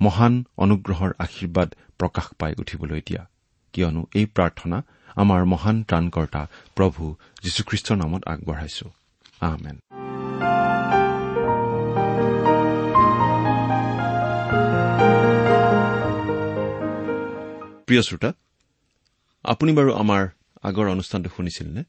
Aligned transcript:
মহান 0.00 0.34
অনুগ্ৰহৰ 0.56 1.10
আশীৰ্বাদ 1.18 1.68
প্ৰকাশ 1.98 2.26
পাই 2.38 2.52
উঠিবলৈ 2.58 3.00
দিয়া। 3.06 3.22
কিয়নো 3.72 4.06
এই 4.14 4.26
প্ৰাৰ্থনা 4.26 4.82
আমাৰ 5.16 5.44
মহান 5.44 5.76
ত্ৰাণকৰ্তা 5.82 6.42
প্ৰভু 6.76 7.02
যীশুখ্ৰীষ্টৰ 7.42 7.96
নামত 7.96 8.22
আগবঢ়াইছো। 8.26 8.86
আহমেন 9.40 9.76
প্ৰিয় 17.86 18.02
শ্ৰোতা 18.02 18.30
আপুনি 19.44 19.72
বাৰু 19.72 19.90
আমাৰ 19.94 20.22
আগৰ 20.62 20.86
অনুষ্ঠানটো 20.88 21.30
শুনিছিল 21.36 21.68
নে 21.74 21.82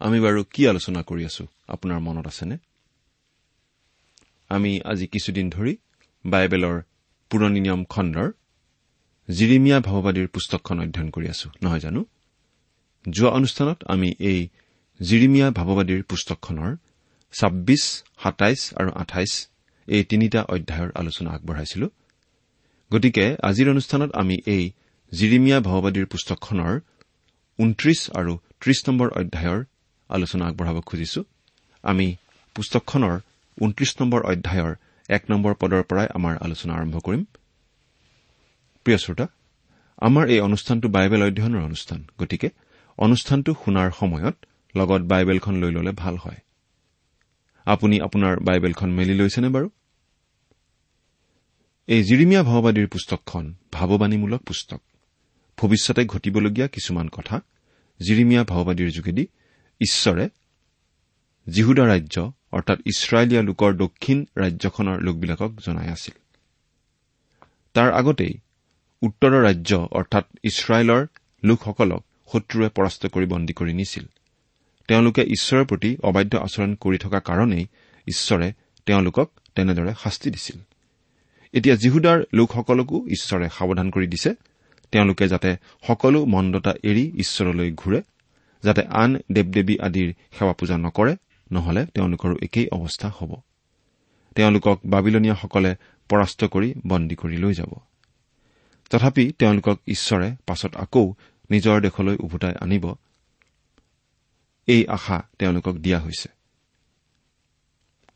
আমি 0.00 0.18
বাৰু 0.20 0.44
কি 0.44 0.68
আলোচনা 0.68 1.02
কৰি 1.02 1.24
আছো? 1.24 1.44
আপোনাৰ 1.68 1.98
মনত 2.00 2.26
আছেনে? 2.26 2.56
আমি 4.48 4.80
আজি 4.84 5.06
কিছুদিন 5.06 5.50
ধৰি 5.50 5.76
বাইবেলৰ 6.24 6.76
পুৰণি 7.30 7.60
নিয়ম 7.64 7.82
খণ্ডৰ 7.92 8.28
জিৰিমীয়া 9.28 9.78
ভাৱবাদীৰ 9.88 10.28
পুস্তকখন 10.34 10.76
অধ্যয়ন 10.84 11.08
কৰি 11.10 11.26
আছো। 11.34 11.48
নহয় 11.62 11.82
জানো? 11.84 12.00
যোৱা 13.04 13.30
অনুষ্ঠানত 13.38 13.78
আমি 13.94 14.08
এই 14.30 14.40
জিৰিমীয়া 15.00 15.48
ভাৱবাদীৰ 15.58 16.02
পুস্তকখনৰ 16.10 16.70
ছাব্বিছ 17.34 17.84
সাতাইছ 18.22 18.60
আৰু 18.80 18.90
আঠাইছ 19.02 19.32
এই 19.88 20.02
তিনিটা 20.04 20.40
অধ্যায়ৰ 20.54 20.90
আলোচনা 21.00 21.30
আগবঢ়াইছিলো। 21.36 21.86
গতিকে 22.90 23.24
আজিৰ 23.48 23.66
অনুষ্ঠানত 23.70 24.10
আমি 24.12 24.36
এই 24.56 24.64
জিৰিমীয়া 25.12 25.58
ভাৱবাদীৰ 25.68 26.06
পুস্তকখনৰ 26.12 26.72
ঊনত্ৰিশ 27.58 28.00
আৰু 28.18 28.32
ত্ৰিশ 28.60 28.78
নম্বৰ 28.88 29.08
অধ্যায়ৰ 29.20 29.60
আলোচনা 30.10 30.44
আগবঢ়াব 30.50 30.78
খুজিছো। 30.88 31.20
আমি 31.84 32.06
পুস্তকখনৰ 32.56 33.14
ঊনত্ৰিশ 33.58 33.90
নম্বৰ 34.00 34.20
অধ্যায়ৰ 34.32 34.72
এক 35.12 35.22
নম্বৰ 35.30 35.54
পদৰ 35.54 35.82
পৰাই 35.82 36.06
আমাৰ 36.14 36.34
আলোচনা 36.38 36.72
আৰম্ভ 36.74 36.98
কৰিম। 36.98 37.24
প্ৰিয় 38.84 38.98
শ্ৰোতা 38.98 39.26
আমাৰ 39.96 40.24
এই 40.28 40.40
অনুষ্ঠানটো 40.40 40.88
বাইবেল 40.88 41.22
অধ্যয়নৰ 41.22 41.62
অনুষ্ঠান। 41.62 42.04
গতিকে 42.18 42.48
অনুষ্ঠানটো 42.98 43.54
শুনাৰ 43.64 43.90
সময়ত 44.00 44.36
লগত 44.76 45.02
বাইবেলখন 45.02 45.54
লৈ 45.56 45.70
ললে 45.70 45.92
ভাল 45.92 46.16
হয়। 46.16 46.40
আপুনি 47.64 48.00
আপোনাৰ 48.00 48.40
বাইবেলখন 48.40 48.90
মেলি 48.90 49.14
লৈছেনে 49.14 49.48
বাৰু? 49.48 49.68
এই 51.86 52.04
জিৰিমীয়া 52.04 52.42
ভাওবাদীৰ 52.42 52.88
পুস্তকখন 52.88 53.54
ভাৱবাণীমূলক 53.72 54.40
পুস্তক। 54.42 54.82
ভৱিষ্যতে 55.58 56.04
ঘটিবলগীয়া 56.04 56.68
কিছুমান 56.68 57.08
কথা 57.08 57.40
জিৰিমীয়া 58.00 58.44
ভাওবাদীৰ 58.44 58.90
যোগেদি 58.90 59.26
ঈশ্বৰে 59.80 60.28
জিহুদা 61.48 61.84
ৰাজ্য 61.86 62.32
অৰ্থাৎ 62.52 62.78
ইছৰাইলীয়া 62.86 63.42
লোকৰ 63.42 63.72
দক্ষিণ 63.74 64.24
ৰাজ্যখনৰ 64.36 65.00
লোকবিলাকক 65.00 65.52
জনাই 65.66 65.88
আছিল। 65.88 66.14
তাৰ 67.74 67.92
আগতেই 67.92 68.34
উত্তৰৰ 69.02 69.42
ৰাজ্য 69.42 69.88
অৰ্থাৎ 69.90 70.24
ইছৰাইলৰ 70.42 71.06
লোকসকলক 71.44 72.02
শত্ৰুৱে 72.32 72.68
পৰাস্ত 72.68 73.06
কৰি 73.06 73.26
বন্দী 73.26 73.52
কৰি 73.52 73.72
নিছিল। 73.74 74.04
তেওঁলোকে 74.88 75.22
ঈশ্বৰৰ 75.22 75.64
প্ৰতি 75.64 75.96
অবাধ্য 76.02 76.38
আচৰণ 76.38 76.74
কৰি 76.74 76.98
থকা 76.98 77.18
কাৰণেই 77.20 77.64
ঈশ্বৰে 78.08 78.52
তেওঁলোকক 78.86 79.30
তেনেদৰে 79.54 79.92
শাস্তি 80.02 80.30
দিছিল। 80.30 80.58
এতিয়া 81.52 81.76
জিহুদাৰ 81.76 82.18
লোকসকলকো 82.34 82.96
ঈশ্বৰে 83.06 83.48
সাৱধান 83.58 83.90
কৰি 83.90 84.06
দিছে। 84.06 84.34
তেওঁলোকে 84.92 85.28
যাতে 85.28 85.56
সকলো 85.86 86.26
মন্দতা 86.26 86.72
এৰি 86.82 87.04
ঈশ্বৰলৈ 87.16 87.72
ঘূৰে 87.72 88.02
যাতে 88.62 88.82
আন 88.82 89.16
দেৱ 89.32 89.46
দেৱী 89.50 89.78
আদিৰ 89.78 90.08
সেৱা 90.38 90.52
পূজা 90.52 90.78
নকৰে 90.78 91.16
নহলে 91.52 91.86
তেওঁলোকৰো 91.86 92.36
একেই 92.42 92.68
অৱস্থা 92.68 93.08
হ'ব। 93.08 93.34
তেওঁলোকক 94.34 94.80
বাবিলনীয়াসকলে 94.84 95.76
পৰাস্ত 96.08 96.44
কৰি 96.44 96.74
বন্দী 96.86 97.14
কৰি 97.14 97.36
লৈ 97.36 97.54
যাব। 97.54 97.72
তথাপি 98.90 99.32
তেওঁলোকক 99.38 99.78
ঈশ্বৰে 99.86 100.36
পাছত 100.46 100.76
আকৌ 100.76 101.14
নিজৰ 101.50 101.80
দেশলৈ 101.80 102.16
উভতাই 102.16 102.54
আনিব। 102.60 102.94
এই 104.66 104.86
আশা 104.86 105.28
তেওঁলোকক 105.38 105.74
দিয়া 105.74 106.00
হৈছে। 106.00 106.28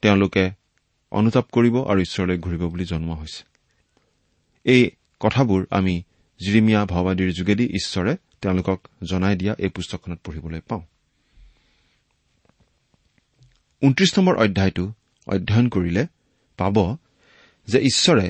তেওঁলোকে 0.03 0.51
অনুতাপ 1.11 1.47
কৰিব 1.53 1.85
আৰু 1.85 2.01
ঈশ্বৰলৈ 2.01 2.39
ঘূৰিব 2.39 2.69
বুলি 2.69 2.85
জনোৱা 2.85 3.15
হৈছে। 3.15 3.45
এই 4.65 4.91
কথাবোৰ 5.21 5.67
আমি 5.71 6.03
জিৰিমীয়া 6.47 6.87
ভাওবাদীৰ 6.87 7.33
যোগেদি 7.33 7.65
ঈশ্বৰে 7.67 8.17
তেওঁলোকক 8.41 8.89
জনাই 9.11 9.37
দিয়া 9.37 9.55
এই 9.59 9.69
পুস্তকখনত 9.69 10.19
পঢ়িবলৈ 10.25 10.61
পাওঁ। 10.61 10.83
ঊনত্ৰিশ 13.83 14.11
নম্বৰ 14.19 14.35
অধ্যায়টো 14.37 14.85
অধ্যয়ন 15.27 15.67
কৰিলে 15.69 16.03
পাব 16.59 16.77
যে 17.69 17.79
ঈশ্বৰে 17.81 18.27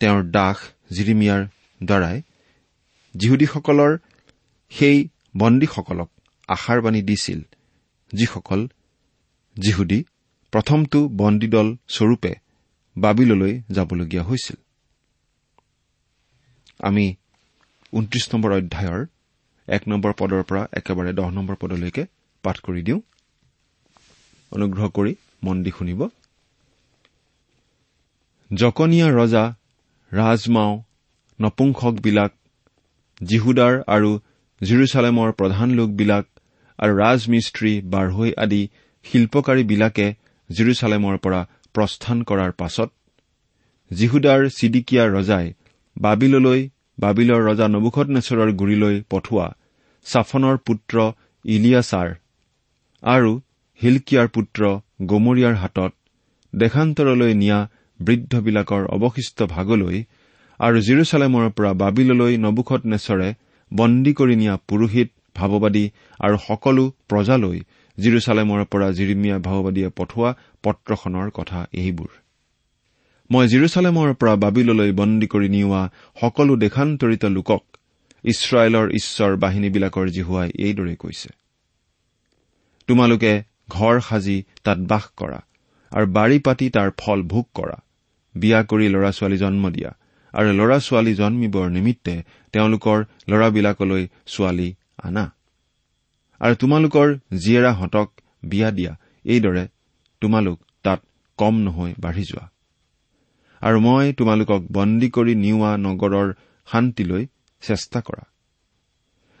তেওঁৰ 0.00 0.22
দাস 0.30 0.58
জিৰিমিয়াৰ 0.96 1.42
দ্বাৰাই 1.80 2.16
যিহুদীসকলৰ 3.14 3.92
সেই 4.72 4.98
বন্দীসকলক 5.36 6.08
আশাৰ 6.48 6.78
বাণী 6.80 7.00
দিছিল 7.02 7.40
যিসকল 8.12 8.60
যিহুদী 9.56 10.00
প্ৰথমটো 10.52 10.98
বন্দীদল 11.08 11.68
স্বৰূপে 11.88 12.32
বাবিললৈ 12.96 13.54
যাবলগীয়া 13.70 14.22
হৈছিল। 14.22 14.56
আমি 16.80 17.06
ঊনত্ৰিশ 17.92 18.24
নম্বৰ 18.32 18.50
অধ্যায়ৰ 18.52 19.00
এক 19.68 19.82
নম্বৰ 19.88 20.12
পদৰ 20.18 20.42
পৰা 20.42 20.62
একেবাৰে 20.72 21.10
দহ 21.12 21.28
নম্বৰ 21.30 21.56
পদলৈকে 21.60 22.02
পাঠ 22.44 22.56
কৰি 22.60 22.82
দিওঁ। 22.82 23.00
অনুগ্ৰহ 24.52 24.86
কৰি 24.96 25.12
মন 25.44 25.56
দি 25.64 25.70
শুনিব। 25.70 26.00
জকনীয়া 28.50 29.08
ৰজা 29.10 29.44
ৰাজমাও 30.12 30.72
নপুংসকবিলাক 31.38 32.32
জিহুদাৰ 33.20 33.74
আৰু 33.86 34.10
জিৰচালেমৰ 34.60 35.28
প্ৰধান 35.32 35.68
লোকবিলাক 35.78 36.24
আৰু 36.78 36.92
ৰাজমিস্ত্ৰী 36.98 37.72
বাঢ়ৈ 37.92 38.30
আদি 38.44 38.62
শিল্পকাৰীবিলাকে 39.04 40.06
জিৰচালেমৰ 40.50 41.16
পৰা 41.24 41.40
প্ৰস্থান 41.74 42.18
কৰাৰ 42.22 42.52
পাছত 42.52 42.90
জিহুদাৰ 43.90 44.40
চিডিকিয়া 44.48 45.04
ৰজাই 45.16 45.46
বাবিললৈ 45.96 46.60
বাবিলৰ 46.98 47.40
ৰজা 47.48 47.66
নবুখনেশ্বৰৰ 47.68 48.50
গুৰিলৈ 48.60 48.96
পঠোৱা 49.10 49.46
ছাফনৰ 50.06 50.56
পুত্ৰ 50.66 50.96
ইলিয়াছাৰ 51.44 52.08
আৰু 53.02 53.32
হিলকিয়াৰ 53.82 54.28
পুত্ৰ 54.28 54.60
গমৰিয়াৰ 55.10 55.54
হাতত 55.54 55.92
দেশান্তৰলৈ 56.52 57.34
নিয়া 57.34 57.58
বৃদ্ধবিলাকৰ 58.00 58.82
অৱশিষ্ট 58.96 59.38
ভাগলৈ 59.54 59.96
আৰু 60.60 60.78
জিৰচালেমৰ 60.80 61.50
পৰা 61.50 61.72
বাবিললৈ 61.72 62.36
নবুখত 62.36 62.82
নেচৰে 62.84 63.28
বন্দী 63.72 64.12
কৰি 64.12 64.34
নিয়া 64.36 64.54
পুৰোহিত 64.68 65.08
ভাৱবাদী 65.36 65.84
আৰু 66.20 66.36
সকলো 66.46 66.84
প্ৰজালৈ 67.08 67.58
জিৰচালেমৰ 67.98 68.60
পৰা 68.64 68.88
জিৰিমিয়া 68.90 69.36
ভাৱবাদীয়ে 69.38 69.90
পঠোৱা 69.98 70.30
পত্ৰখনৰ 70.62 71.28
কথা 71.30 71.60
এইবোৰ। 71.72 72.10
মই 73.30 73.44
জিৰচালেমৰ 73.48 74.08
পৰা 74.14 74.34
বাবিললৈ 74.36 74.90
বন্দী 74.92 75.26
কৰি 75.26 75.48
নিওৱা 75.48 75.82
সকলো 76.20 76.52
দেশান্তৰিত 76.56 77.24
লোকক 77.36 77.62
ইছৰাইলৰ 78.24 78.86
ঈশ্বৰ 78.90 79.32
বাহিনীবিলাকৰ 79.36 80.06
জিহুৱাই 80.08 80.48
এইদৰে 80.58 80.94
কৈছে। 80.96 81.28
তোমালোকে 82.88 83.32
ঘৰ 83.68 84.00
সাজি 84.00 84.38
তাত 84.64 84.78
বাস 84.90 85.04
কৰা 85.16 85.40
আৰু 85.92 86.06
বাৰী 86.12 86.38
পাতি 86.38 86.66
তাৰ 86.70 86.88
ফল 87.00 87.22
ভোগ 87.22 87.46
কৰা। 87.54 87.76
বিয়া 88.34 88.60
কৰি 88.62 88.86
ল'ৰা 88.88 89.10
ছোৱালী 89.10 89.38
জন্ম 89.38 89.64
দিয়া 89.70 89.90
আৰু 90.34 90.50
ল'ৰা 90.52 90.78
ছোৱালী 90.78 91.12
জন্মিবৰ 91.14 91.66
নিমিত্তে 91.70 92.14
তেওঁলোকৰ 92.54 92.98
ল'ৰাবিলাকলৈ 93.28 94.04
ছোৱালী 94.26 94.68
আনা। 95.02 95.24
আৰু 96.40 96.54
তোমালোকৰ 96.54 97.08
জীয়েৰাহঁতক 97.38 98.08
বিয়া 98.42 98.70
দিয়া 98.70 98.92
এইদৰে 99.24 99.64
তোমালোক 100.22 100.58
তাত 100.82 101.00
কম 101.38 101.54
নহৈ 101.60 101.92
বাঢ়ি 102.00 102.24
যোৱা। 102.24 102.44
আৰু 103.62 103.78
মই 103.80 104.12
তোমালোকক 104.12 104.62
বন্দী 104.72 105.08
কৰি 105.10 105.34
নিওৱা 105.34 105.70
নগৰৰ 105.76 106.28
শান্তিলৈ 106.68 107.24
চেষ্টা 107.62 108.00
কৰা। 108.00 108.24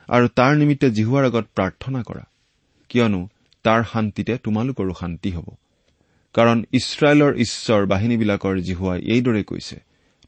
আৰু 0.08 0.26
তাৰ 0.28 0.52
নিমিত্তে 0.56 0.88
জিহুৱাৰ 0.90 1.24
আগত 1.24 1.44
প্ৰাৰ্থনা 1.54 2.00
কৰা। 2.02 2.24
কিয়নো 2.90 3.20
তাৰ 3.68 3.82
শান্তিতে 3.92 4.34
তোমালোকৰো 4.44 4.92
শান্তি 5.00 5.30
হ'ব। 5.30 5.48
কাৰণ 6.34 6.58
ইছৰাইলৰ 6.72 7.32
ঈশ্বৰ 7.44 7.86
বাহিনীবিলাকৰ 7.86 8.54
জিহুৱাই 8.68 9.00
এইদৰে 9.14 9.42
কৈছে 9.42 9.76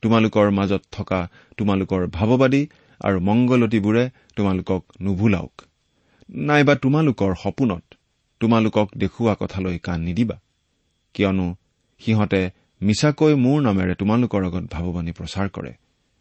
তোমালোকৰ 0.02 0.50
মাজত 0.50 0.82
থকা 0.92 1.20
তোমালোকৰ 1.56 2.06
ভাৱবাদী 2.16 2.62
আৰু 3.00 3.18
মংগলতীবোৰে 3.20 4.04
তোমালোকক 4.37 4.82
নুভুলাওক। 5.00 5.54
নাইবা 6.49 6.75
তোমালোকৰ 6.75 7.30
সপোনত 7.42 7.85
তোমালোকক 8.40 8.88
দেখুওৱা 8.97 9.35
কথালৈ 9.35 9.78
কাণ 9.78 9.99
নিদিবা। 10.00 10.37
কিয়নো 11.14 11.47
সিহঁতে 12.00 12.42
মিছাকৈ 12.80 13.32
মোৰ 13.35 13.59
নামেৰে 13.62 13.94
তোমালোকৰ 13.94 14.42
আগত 14.44 14.64
ভাৱবাণী 14.75 15.12
প্ৰচাৰ 15.12 15.49
কৰে। 15.49 15.73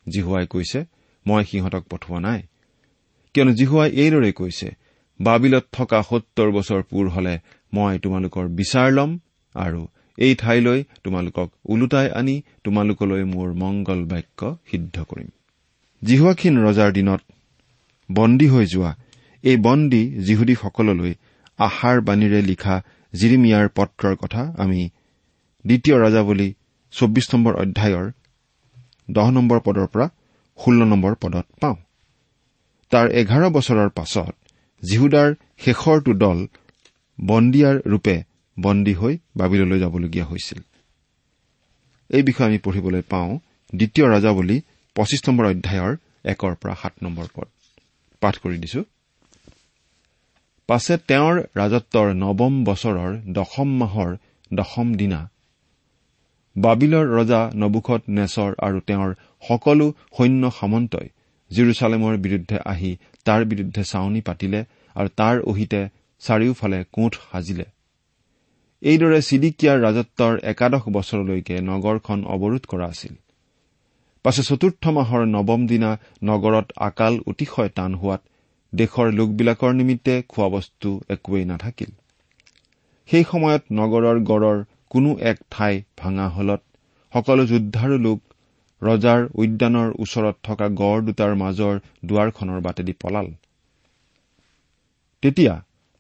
জিহুৱাই 0.08 0.46
কৈছে 0.48 0.80
মই 1.26 1.44
সিহঁতক 1.46 1.84
পঠোৱা 1.92 2.20
নাই। 2.20 2.42
কিয়নো 3.36 3.52
জিহুৱাই 3.52 3.90
এইদৰে 3.92 4.32
কৈছে 4.32 4.68
বাবিলত 5.20 5.66
থকা 5.72 6.00
সত্তৰ 6.10 6.50
বছৰ 6.58 6.82
পূৰ 6.90 7.06
হলে 7.16 7.34
মই 7.74 7.94
তোমালোকৰ 8.04 8.46
বিচাৰ 8.60 8.90
ল'ম 8.98 9.12
আৰু 9.56 9.82
এই 10.18 10.34
ঠাইলৈ 10.36 10.80
তোমালোকক 11.04 11.50
ওলোটাই 11.72 12.08
আনি 12.20 12.36
তোমালোকলৈ 12.64 13.24
মোৰ 13.34 13.50
মংগল 13.62 14.02
বাক্য 14.12 14.42
সিদ্ধ 14.72 14.96
কৰিম। 15.10 15.30
জিহুৱাখীন 16.02 16.56
ৰজাৰ 16.66 16.90
দিনত 16.98 17.22
বন্দী 18.10 18.48
হৈ 18.48 18.66
যোৱা 18.66 18.92
এই 19.44 19.58
বন্দী 19.68 20.04
যিহুদীসকললৈ 20.26 21.14
আহাৰ 21.60 21.98
বাণীৰে 22.08 22.42
লিখা 22.50 22.76
জিৰিমিয়াৰ 23.14 23.68
পত্ৰৰ 23.78 24.16
কথা 24.22 24.42
আমি 24.64 24.82
দ্বিতীয় 25.66 25.96
ৰজাৱলী 26.06 26.50
চৌব্বিছ 26.94 27.26
নম্বৰ 27.34 27.54
অধ্যায়ৰ 27.64 28.08
দহ 29.10 29.28
নম্বৰ 29.38 29.60
পদৰ 29.66 29.88
পৰা 29.94 30.08
ষোল্ল 30.60 30.82
নম্বৰ 30.92 31.14
পদত 31.24 31.46
পাওঁ। 31.62 31.78
তাৰ 32.92 33.06
এঘাৰ 33.20 33.44
বছৰৰ 33.56 33.90
পাছত 33.98 34.34
জিহুদাৰ 34.84 35.30
শেষৰটো 35.64 36.12
দল 36.24 36.40
বন্দিয়াৰ 37.20 37.76
ৰূপে 37.92 38.16
বন্দী 38.58 38.94
হৈ 38.94 39.14
বাবিললৈ 39.36 39.80
যাবলগীয়া 39.80 40.26
হৈছিল। 40.26 40.60
এই 42.10 42.24
বিষয়ে 42.24 42.48
আমি 42.48 42.60
পঢ়িবলৈ 42.66 43.02
পাওঁ 43.10 43.30
দ্বিতীয় 43.74 44.06
ৰজাৱলী 44.08 44.58
পঁচিছ 44.96 45.22
নম্বৰ 45.28 45.46
অধ্যায়ৰ 45.46 45.92
একৰ 46.34 46.54
পৰা 46.62 46.76
সাত 46.82 46.94
নম্বৰ 47.04 47.28
পদ। 47.36 47.48
পাঠ 48.22 48.36
কৰি 48.38 48.58
দিছো। 48.58 48.82
পাছে 50.70 50.94
তেওঁৰ 51.10 51.36
ৰাজত্বৰ 51.56 52.08
নৱম 52.24 52.54
বছৰৰ 52.64 53.12
দশম 53.34 53.70
মাহৰ 53.82 54.12
দশম 54.54 54.88
দিনা 54.94 55.22
বাবিলৰ 56.56 57.06
ৰজা 57.18 57.42
নবুখত 57.56 58.02
নেচৰ 58.10 58.52
আৰু 58.66 58.80
তেওঁৰ 58.80 59.12
সকলো 59.48 59.86
সৈন্য 60.18 60.44
সামন্তই 60.60 61.08
জিৰচালেমৰ 61.52 62.14
বিৰুদ্ধে 62.18 62.58
আহি 62.66 62.92
তাৰ 63.26 63.42
বিৰুদ্ধে 63.46 63.84
চাৱনী 63.84 64.22
পাতিলে 64.22 64.66
আৰু 64.96 65.10
তাৰ 65.16 65.36
অহিতে 65.42 65.82
চাৰিওফালে 66.22 66.84
কোঠ 66.92 67.14
সাজিলে। 67.32 67.66
এইদৰে 68.82 69.22
চিডিকিয়াৰ 69.22 69.78
ৰাজত্বৰ 69.80 70.34
একাদশ 70.44 70.84
বছৰলৈকে 70.88 71.56
নগৰখন 71.62 72.20
অৱৰোধ 72.26 72.64
কৰা 72.68 72.86
আছিল। 72.86 73.14
পাছে 74.26 74.44
চতুৰ্থ 74.44 74.84
মাহৰ 74.88 75.22
নৱম 75.26 75.68
দিনা 75.68 75.98
নগৰত 76.24 76.68
আকাল 76.78 77.14
অতিশয় 77.28 77.70
টান 77.70 77.96
হোৱাত 77.96 78.22
দেশৰ 78.74 79.08
লোকবিলাকৰ 79.12 79.74
নিমিত্তে 79.74 80.22
খোৱা 80.30 80.48
বস্তু 80.48 80.90
একোৱেই 81.10 81.46
নাথাকিল। 81.46 81.92
সেই 83.10 83.24
সময়ত 83.24 83.64
নগৰৰ 83.72 84.18
গড়ৰ 84.20 84.58
কোনো 84.90 85.10
এক 85.22 85.38
ঠাই 85.52 85.84
ভাঙা 85.98 86.28
হলত 86.30 86.62
সকলো 87.14 87.46
যোদ্ধাৰো 87.46 87.98
লোক 87.98 88.20
ৰজাৰ 88.82 89.22
উদ্যানৰ 89.36 89.90
ওচৰত 90.00 90.36
থকা 90.44 90.68
গড় 90.82 91.02
দুটাৰ 91.02 91.36
মাজৰ 91.36 91.76
দুৱাৰখনৰ 92.06 92.60
বাটেদি 92.62 92.94
পলাল। 93.02 93.28
তেতিয়া 95.24 95.54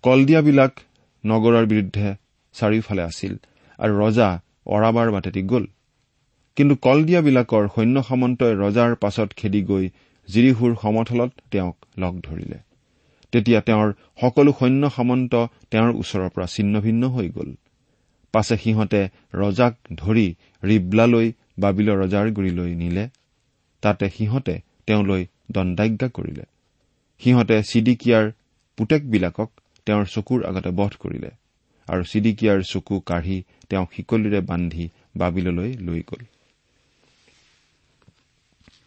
কলদিয়াবিলাক 0.03 0.73
নগৰৰ 1.23 1.65
বিৰুদ্ধে 1.65 2.07
চাৰিওফালে 2.55 3.03
আছিল 3.03 3.33
আৰু 3.79 3.93
ৰজা 3.99 4.29
অৰাবাৰ 4.65 5.11
বাটেদি 5.11 5.41
গ'ল। 5.41 5.65
কিন্তু 6.57 6.75
কলদিয়াবিলাকৰ 6.75 7.67
সৈন্য 7.75 7.97
সামন্তই 8.03 8.53
ৰজাৰ 8.55 8.95
পাছত 8.95 9.29
খেদি 9.35 9.61
গৈ 9.61 9.85
জিৰিহুৰ 10.29 10.71
সমথলত 10.81 11.31
তেওঁক 11.51 11.77
লগ 11.97 12.13
ধৰিলে। 12.21 12.57
তেতিয়া 13.33 13.59
তেওঁৰ 13.61 13.89
সকলো 14.21 14.51
সৈন্য 14.59 14.83
সামন্ত 14.89 15.33
তেওঁৰ 15.71 15.91
ওচৰৰ 15.91 16.29
পৰা 16.29 16.45
ছিন্ন 16.45 16.73
ভিন্ন 16.79 17.03
হৈ 17.09 17.27
গ'ল। 17.29 17.49
পাছে 18.33 18.55
সিহঁতে 18.57 19.01
ৰজাক 19.33 19.73
ধৰি 19.95 20.27
ৰিবলালৈ 20.63 21.27
বাবিলৰ 21.59 21.95
ৰজাৰ 22.03 22.27
গুৰিলৈ 22.31 22.71
নিলে। 22.75 23.05
তাতে 23.83 24.05
সিহঁতে 24.09 24.55
তেওঁলৈ 24.85 25.23
দণ্ডাজ্ঞা 25.51 26.07
কৰিলে। 26.09 26.45
সিহঁতে 27.21 27.55
চিডিকিয়াৰ 27.63 28.25
পুতেকবিলাকক 28.77 29.49
তেওঁৰ 29.85 30.05
চকুৰ 30.05 30.39
আগতে 30.45 30.69
বধ 30.69 30.93
কৰিলে 30.99 31.31
আৰু 31.87 32.03
চিডিকিয়াৰ 32.03 32.59
চকু 32.71 32.95
কাঢ়ি 32.99 33.37
তেওঁক 33.69 33.89
শিকলিৰে 33.93 34.41
বান্ধি 34.41 34.85
বাবিললৈ 35.15 35.71
লৈ 35.73 36.01
গ'ল। 36.01 36.21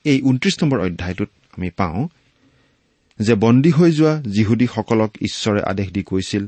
এই 0.05 0.19
ঊনত্ৰিশ 0.23 0.55
নম্বৰ 0.63 0.79
অধ্যায়টোত 0.81 1.31
আমি 1.57 1.71
পাওঁ 1.71 2.09
যে 3.21 3.35
বন্দী 3.35 3.71
হৈ 3.71 3.91
যোৱা 3.93 4.15
যিহুদীসকলক 4.27 5.11
ঈশ্বৰে 5.23 5.61
আদেশ 5.63 5.89
দি 5.93 6.03
কৈছিল 6.03 6.47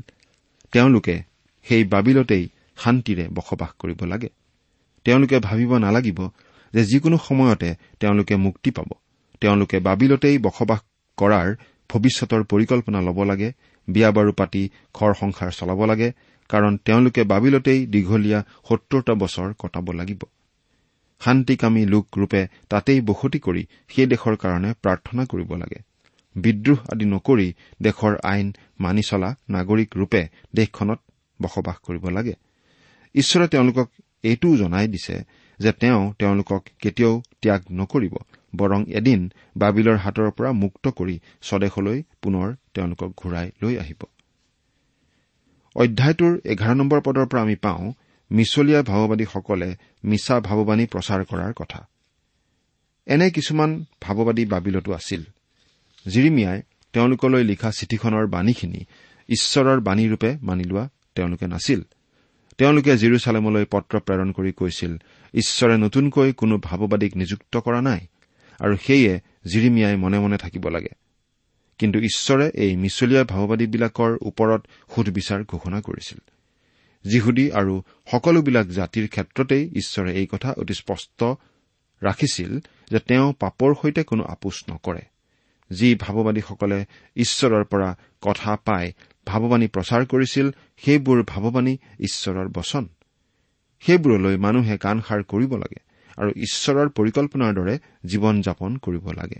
তেওঁলোকে 0.71 1.15
সেই 1.65 1.83
বাবিলতেই 1.83 2.43
শান্তিৰে 2.77 3.25
বসবাস 3.27 3.71
কৰিব 3.79 4.03
লাগে। 4.03 4.29
তেওঁলোকে 5.05 5.37
ভাবিব 5.39 5.71
নালাগিব 5.77 6.19
যে 6.73 6.81
যিকোনো 6.85 7.17
সময়তে 7.17 7.69
তেওঁলোকে 7.99 8.35
মুক্তি 8.35 8.69
পাব। 8.71 8.89
তেওঁলোকে 9.41 9.77
বাবিলতেই 9.79 10.37
বসবাস 10.37 10.79
কৰাৰ 11.17 11.47
ভৱিষ্যতৰ 11.89 12.41
পৰিকল্পনা 12.43 12.99
ল'ব 13.01 13.19
লাগে 13.23 13.49
বিয়া 13.87 14.09
বাৰু 14.11 14.31
পাতি 14.33 14.63
ঘৰ 14.93 15.11
সংসাৰ 15.13 15.51
চলাব 15.51 15.79
লাগে 15.85 16.09
কাৰণ 16.49 16.73
তেওঁলোকে 16.85 17.21
বাবিলতেই 17.23 17.79
দীঘলীয়া 17.85 18.39
সত্তৰটা 18.67 19.13
বছৰ 19.13 19.47
কটাব 19.59 19.87
লাগিব। 19.91 20.21
শান্তিকামী 21.21 21.83
লোকৰূপে 21.85 22.41
তাতেই 22.69 22.99
বসতি 23.01 23.39
কৰি 23.39 23.63
সেই 23.87 24.05
দেশৰ 24.05 24.35
কাৰণে 24.35 24.69
প্ৰাৰ্থনা 24.81 25.23
কৰিব 25.25 25.51
লাগে। 25.55 25.79
বিদ্ৰোহ 26.35 26.79
আদি 26.91 27.05
নকৰি 27.05 27.47
দেশৰ 27.81 28.13
আইন 28.23 28.47
মানি 28.79 29.03
চলা 29.09 29.29
নাগৰিক 29.49 29.89
ৰূপে 29.97 30.21
দেশখনত 30.55 30.99
বসবাস 31.39 31.77
কৰিব 31.77 32.05
লাগে। 32.09 32.33
ঈশ্বৰে 33.15 33.47
তেওঁলোকক 33.47 33.87
এইটোও 34.29 34.53
জনাই 34.57 34.87
দিছে 34.87 35.15
যে 35.59 35.71
তেওঁ 35.71 36.01
তেওঁলোকক 36.19 36.61
কেতিয়াও 36.81 37.13
ত্যাগ 37.41 37.61
নকৰিব 37.71 38.15
বৰং 38.55 38.81
এদিন 38.89 39.21
বাবিলৰ 39.57 39.97
হাতৰ 39.97 40.29
পৰা 40.37 40.51
মুক্ত 40.61 40.85
কৰি 40.97 41.15
স্বদেশলৈ 41.41 41.97
পুনৰ 42.21 42.47
তেওঁলোকক 42.73 43.09
ঘূৰাই 43.17 43.47
লৈ 43.61 43.73
আহিব। 43.77 44.01
অধ্যায়টোৰ 45.75 46.33
এঘাৰ 46.45 46.75
নম্বৰ 46.75 46.99
পদৰ 47.01 47.25
পৰা 47.25 47.41
আমি 47.41 47.55
পাওঁ 47.55 47.83
মিছলীয়া 48.31 48.81
ভাৱবাদীসকলে 48.81 49.69
মিছা 50.03 50.35
ভাৱবাণী 50.39 50.85
প্ৰচাৰ 50.85 51.21
কৰাৰ 51.29 51.53
কথা। 51.53 51.79
এনে 53.07 53.27
কিছুমান 53.29 53.71
ভাৱবাদী 54.01 54.43
বাবিলতো 54.45 54.89
আছিল। 54.93 55.21
জিৰিমিয়াই 56.05 56.59
তেওঁলোকলৈ 56.93 57.43
লিখা 57.43 57.69
চিঠিখনৰ 57.71 58.25
বাণীখিনি 58.27 58.81
ঈশ্বৰৰ 59.29 59.79
বাণীৰূপে 59.79 60.29
মানি 60.41 60.63
লোৱা 60.63 60.83
তেওঁলোকে 61.15 61.45
নাছিল। 61.47 61.81
তেওঁলোকে 62.57 62.97
জিৰচালেমলৈ 62.97 63.65
পত্ৰ 63.71 63.99
প্ৰেৰণ 63.99 64.31
কৰি 64.31 64.51
কৈছিল 64.51 64.97
ঈশ্বৰে 65.33 65.77
নতুনকৈ 65.77 66.33
কোনো 66.33 66.57
ভাৱবাদীক 66.57 67.17
নিযুক্ত 67.17 67.57
কৰা 67.57 67.81
নাই 67.81 68.07
আৰু 68.59 68.77
সেয়ে 68.77 69.19
জিৰিমিয়াই 69.47 69.95
মনে 69.95 70.19
মনে 70.19 70.37
থাকিব 70.37 70.67
লাগে। 70.69 70.93
কিন্তু 71.77 71.99
ঈশ্বৰে 71.99 72.51
এই 72.53 72.75
মিছলীয়া 72.75 73.23
ভাৱবাদীবিলাকৰ 73.23 74.17
ওপৰত 74.21 74.61
সুধবিচাৰ 74.95 75.43
ঘোষণা 75.43 75.81
কৰিছিল। 75.81 76.19
যিহুদী 77.05 77.51
আৰু 77.51 77.81
সকলোবিলাক 78.11 78.67
জাতিৰ 78.67 79.07
ক্ষেত্ৰতেই 79.07 79.69
ঈশ্বৰে 79.75 80.13
এই 80.13 80.27
কথা 80.27 80.53
অতি 80.57 80.73
স্পষ্ট 80.73 81.23
ৰাখিছিল 82.03 82.59
যে 82.91 82.99
তেওঁ 82.99 83.33
পাপৰ 83.39 83.75
সৈতে 83.81 84.03
কোনো 84.03 84.23
আপোচ 84.23 84.63
নকৰে। 84.71 85.01
যি 85.71 85.95
ভাৱবাদীসকলে 85.95 86.85
ঈশ্বৰৰ 87.15 87.63
পৰা 87.63 87.97
কথা 88.21 88.55
পাই 88.55 88.91
ভাৱবাণী 89.27 89.67
প্ৰচাৰ 89.67 90.05
কৰিছিল 90.05 90.47
সেইবোৰ 90.83 91.19
ভাৱবাণী 91.23 91.73
ঈশ্বৰৰ 91.99 92.47
বচন। 92.47 92.85
সেইবোৰলৈ 93.83 94.35
মানুহে 94.37 94.75
কাণসাৰ 94.77 95.21
কৰিব 95.23 95.51
লাগে 95.53 95.79
আৰু 96.17 96.31
ঈশ্বৰৰ 96.37 96.87
পৰিকল্পনাৰ 96.89 97.51
দৰে 97.53 97.75
জীৱন 98.05 98.35
যাপন 98.41 98.77
কৰিব 98.77 99.05
লাগে। 99.11 99.39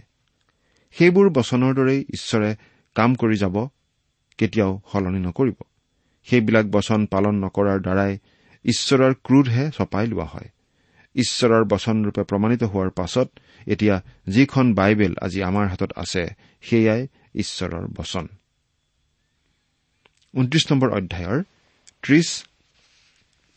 সেইবোৰ 0.96 1.28
বচনৰ 1.30 1.72
দৰেই 1.74 2.02
ঈশ্বৰে 2.14 2.50
কাম 2.96 3.16
কৰি 3.16 3.38
যাব 3.38 3.56
কেতিয়াও 4.38 4.82
সলনি 4.92 5.20
নকৰিব। 5.20 5.58
সেইবিলাক 6.28 6.66
বচন 6.66 7.06
পালন 7.06 7.36
নকৰাৰ 7.44 7.80
দ্বাৰাই 7.82 8.14
ঈশ্বৰৰ 8.66 9.14
ক্ৰোধহে 9.24 9.66
চপাই 9.72 10.08
লোৱা 10.08 10.26
হয়। 10.26 10.50
ঈশ্বৰৰ 11.16 11.64
বচনৰূপে 11.64 12.24
প্ৰমাণিত 12.24 12.64
হোৱাৰ 12.64 12.90
পাছত 12.90 13.28
এতিয়া 13.68 13.96
যিখন 14.28 14.74
বাইবেল 14.74 15.14
আজি 15.22 15.40
আমাৰ 15.44 15.66
হাতত 15.68 15.92
আছে 15.96 16.24
সেয়াই 16.62 17.08
ঈশ্বৰৰ 17.36 17.86
বচন। 17.98 18.28
ঊনত্ৰিশ 20.36 20.64
নম্বৰ 20.72 20.90
অধ্যায়ৰ 20.98 21.40
ত্ৰিশ 22.04 22.30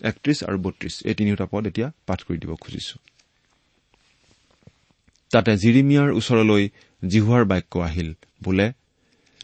একত্ৰিশ 0.00 0.38
আৰু 0.48 0.58
বত্ৰিশ। 0.64 0.94
এই 1.08 1.14
তিনিওটা 1.14 1.46
পদ 1.52 1.62
এতিয়া 1.66 1.88
পাঠ 2.06 2.18
কৰি 2.26 2.38
দিব 2.42 2.52
খুজিছো। 2.62 2.96
তাতে 5.30 5.52
জিৰিমিয়াৰ 5.62 6.08
ওচৰলৈ 6.18 6.64
জিহুৱাৰ 7.02 7.44
বাক্য 7.44 7.72
আহিল 7.88 8.10
বোলে 8.44 8.66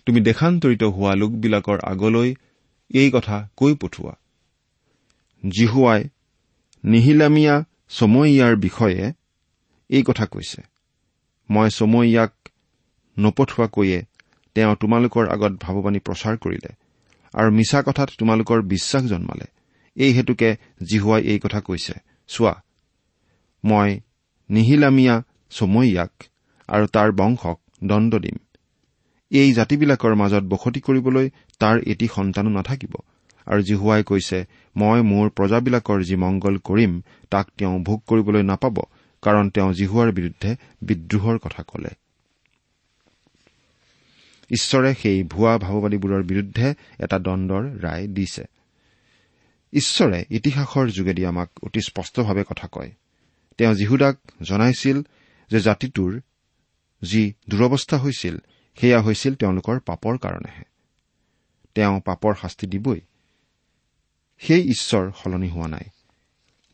তুমি 0.06 0.20
দেশান্তৰিত 0.20 0.82
হোৱা 0.94 1.12
লোকবিলাকৰ 1.22 1.78
আগলৈ 1.92 2.30
এই 2.90 3.08
কথা 3.10 3.36
কৈ 3.56 3.72
পঠোৱা। 3.74 4.14
জিহুৱাই 5.42 6.00
নিহিলামিয়া 6.84 7.54
চময়িয়াৰ 7.88 8.54
বিষয়ে 8.56 9.02
এই 9.90 10.02
কথা 10.02 10.24
কৈছে। 10.26 10.60
মই 11.48 11.68
চময়িয়াক 11.70 12.32
নপঠোৱাকৈয়ে 13.16 14.00
তেওঁ 14.56 14.74
তোমালোকৰ 14.80 15.24
আগত 15.34 15.52
ভাৱবাণী 15.64 16.00
প্ৰচাৰ 16.06 16.34
কৰিলে। 16.36 16.70
আৰু 17.34 17.50
মিছা 17.50 17.80
কথাত 17.82 18.08
তোমালোকৰ 18.18 18.58
বিশ্বাস 18.72 19.02
জন্মালে। 19.04 19.46
এই 19.96 20.12
হেতুকে 20.12 20.50
জিহুৱাই 20.82 21.22
এই 21.22 21.38
কথা 21.38 21.60
কৈছে। 21.60 21.94
চোৱা 22.28 22.54
মই 23.64 23.90
নিহিলামিয়া 24.50 25.16
চময়িয়াক 25.50 26.12
আৰু 26.68 26.84
তাৰ 26.86 27.08
বংশক 27.12 27.58
দণ্ড 27.84 28.12
দিম। 28.14 28.36
এই 29.30 29.52
জাতিবিলাকৰ 29.52 30.14
মাজত 30.14 30.44
বসতি 30.44 30.80
কৰিবলৈ 30.80 31.26
তাৰ 31.60 31.76
এটি 31.86 32.06
সন্তানো 32.16 32.50
নাথাকিব। 32.50 32.94
আৰু 33.46 33.60
জিহুৱাই 33.62 34.02
কৈছে 34.02 34.38
মই 34.76 35.00
মোৰ 35.02 35.26
প্ৰজাবিলাকৰ 35.28 36.00
যি 36.02 36.16
মংগল 36.16 36.54
কৰিম 36.58 36.92
তাক 37.30 37.46
তেওঁ 37.58 37.76
ভোগ 37.78 37.98
কৰিবলৈ 38.08 38.42
নাপাব 38.42 38.76
কাৰণ 39.22 39.44
তেওঁ 39.50 39.70
জিহুৱাৰ 39.72 40.10
বিৰুদ্ধে 40.12 40.50
বিদ্ৰোহৰ 40.82 41.36
কথা 41.38 41.62
কলে। 41.62 41.92
ঈশ্বৰে 44.50 44.94
সেই 44.94 45.22
ভুৱা 45.22 45.58
ভাৱবাদীবোৰৰ 45.58 46.22
বিৰুদ্ধে 46.22 46.74
এটা 46.98 47.18
দণ্ডৰ 47.18 47.62
ৰায় 47.62 48.06
দিছে। 48.06 48.44
ঈশ্বৰে 49.72 50.24
ইতিহাসৰ 50.30 50.88
যোগেদি 50.88 51.26
আমাক 51.26 51.50
অতি 51.62 51.80
স্পষ্টভাৱে 51.80 52.44
কথা 52.48 52.68
কয়। 52.72 52.90
তেওঁ 53.58 53.74
যীহুদাক 53.74 54.16
জনাইছিল 54.42 55.02
যে 55.50 55.60
জাতিটোৰ 55.60 56.20
যি 57.02 57.32
দুৰৱস্থা 57.48 57.98
হৈছিল 57.98 58.38
সেয়া 58.80 59.02
হৈছিল 59.02 59.34
তেওঁলোকৰ 59.34 59.80
পাপৰ 59.80 60.18
কাৰণেহে। 60.18 60.64
তেওঁ 61.74 62.00
পাপৰ 62.00 62.34
শাস্তি 62.34 62.66
দিবই। 62.66 63.00
সেই 64.38 64.70
ঈশ্বৰ 64.70 65.10
সলনি 65.22 65.48
হোৱা 65.48 65.68
নাই। 65.68 65.84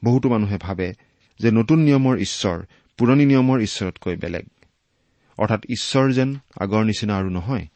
বহুতো 0.05 0.29
মানুহে 0.29 0.59
ভাবে 0.59 0.95
যে 1.41 1.51
নতুন 1.51 1.79
নিয়মৰ 1.79 2.19
ঈশ্বৰ 2.19 2.63
পুৰণি 2.97 3.27
নিয়মৰ 3.27 3.61
ঈশ্বৰতকৈ 3.61 4.17
বেলেগ। 4.17 4.47
অৰ্থাৎ 5.41 5.63
ঈশ্বৰ 5.69 6.13
যেন 6.13 6.31
আগৰ 6.61 6.85
নিচিনা 6.85 7.17
আৰু 7.17 7.31
নহয়। 7.31 7.67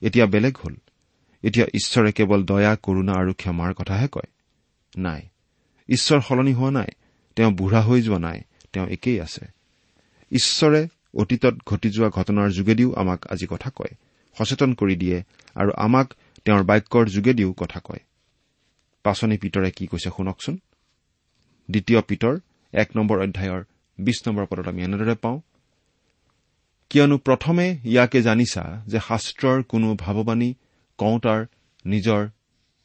এতিয়া 0.00 0.26
বেলেগ 0.26 0.56
হ'ল। 0.56 0.74
এতিয়া 1.42 1.66
ঈশ্বৰে 1.74 2.12
কেৱল 2.12 2.44
দয়া 2.44 2.76
কৰুণা 2.82 3.12
আৰু 3.12 3.32
ক্ষমাৰ 3.32 3.74
কথাহে 3.74 4.08
কয়। 4.12 4.30
নাই 4.96 5.22
ঈশ্বৰ 5.88 6.20
সলনি 6.20 6.52
হোৱা 6.52 6.70
নাই 6.70 6.90
তেওঁ 7.36 7.50
বুঢ়া 7.50 7.80
হৈ 7.80 8.02
যোৱা 8.02 8.18
নাই 8.18 8.40
তেওঁ 8.72 8.86
একেই 8.86 9.20
আছে। 9.20 9.46
ঈশ্বৰে 10.30 10.88
অতীতত 11.14 11.54
ঘটি 11.66 11.90
যোৱা 11.90 12.08
ঘটনাৰ 12.08 12.50
যোগেদিও 12.50 12.94
আমাক 12.94 13.26
আজি 13.26 13.46
কথা 13.50 13.70
কয় 13.70 13.94
সচেতন 14.38 14.74
কৰি 14.74 14.96
দিয়ে 14.96 15.22
আৰু 15.54 15.70
আমাক 15.76 16.14
তেওঁৰ 16.44 16.62
বাক্যৰ 16.62 17.06
যোগেদিও 17.06 17.52
কথা 17.52 17.80
কয়। 17.84 18.00
পাচনি 19.02 19.38
পিতৰে 19.38 19.70
কি 19.70 19.86
কৈছে 19.86 20.10
শুনকচোন? 20.16 20.58
দ্বিতীয় 21.70 22.00
পিতৰ 22.02 22.38
এক 22.72 22.96
নম্বৰ 22.96 23.22
অধ্যায়ৰ 23.22 23.64
বিশ 23.98 24.22
নম্বৰ 24.26 24.46
পদত 24.46 24.68
আমি 24.68 24.82
এনেদৰে 24.82 25.14
পাওঁ 25.14 25.40
কিয়নো 26.92 27.18
প্ৰথমে 27.18 27.78
ইয়াকে 27.84 28.22
জানিছা 28.22 28.84
যে 28.86 28.98
শাস্ত্ৰৰ 29.08 29.62
কোনো 29.62 29.94
ভাৱবাণী 29.94 30.54
কওঁতাৰ 30.98 31.46
নিজৰ 31.86 32.28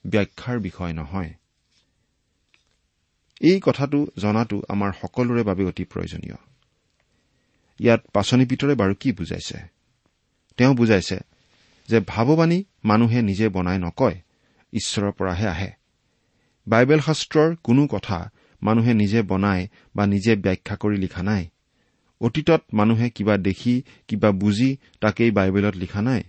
ব্যাখ্যাৰ 0.06 0.60
বিষয় 0.60 0.94
নহয়। 0.94 1.34
এই 3.42 3.60
কথাটো 3.64 4.08
জনাটো 4.18 4.62
আমাৰ 4.70 4.92
সকলোৰে 5.02 5.44
বাবে 5.44 5.64
অতি 5.66 5.84
প্ৰয়োজনীয়। 5.84 6.36
ইয়াত 7.80 8.02
পাচনি 8.14 8.46
পিতৰে 8.46 8.76
বাৰু 8.76 8.96
কি 8.96 9.12
বুজাইছে? 9.12 9.58
তেওঁ 10.58 10.76
বুজাইছে 10.76 11.20
যে 11.90 12.00
ভাৱবাণী 12.00 12.64
মানুহে 12.84 13.22
নিজে 13.22 13.50
বনাই 13.50 13.78
নকয় 13.78 14.22
ঈশ্বৰৰ 14.74 15.12
পৰাহে 15.12 15.48
আহে। 15.48 15.72
বাইবেল 16.68 17.00
শাস্ত্ৰৰ 17.00 17.56
কোনো 17.56 17.88
কথা 17.88 18.32
মানুহে 18.64 18.94
নিজে 18.94 19.22
বনাই 19.22 19.68
বা 19.96 20.06
নিজে 20.06 20.36
ব্যাখ্যা 20.36 20.76
কৰি 20.76 20.98
লিখা 20.98 21.24
নাই। 21.24 21.50
অতীতত 22.22 22.62
মানুহে 22.74 23.10
কিবা 23.10 23.38
দেখি 23.38 23.84
কিবা 24.08 24.32
বুজি 24.32 24.78
তাকেই 25.02 25.32
বাইবেলত 25.32 25.76
লিখা 25.76 26.02
নাই। 26.02 26.24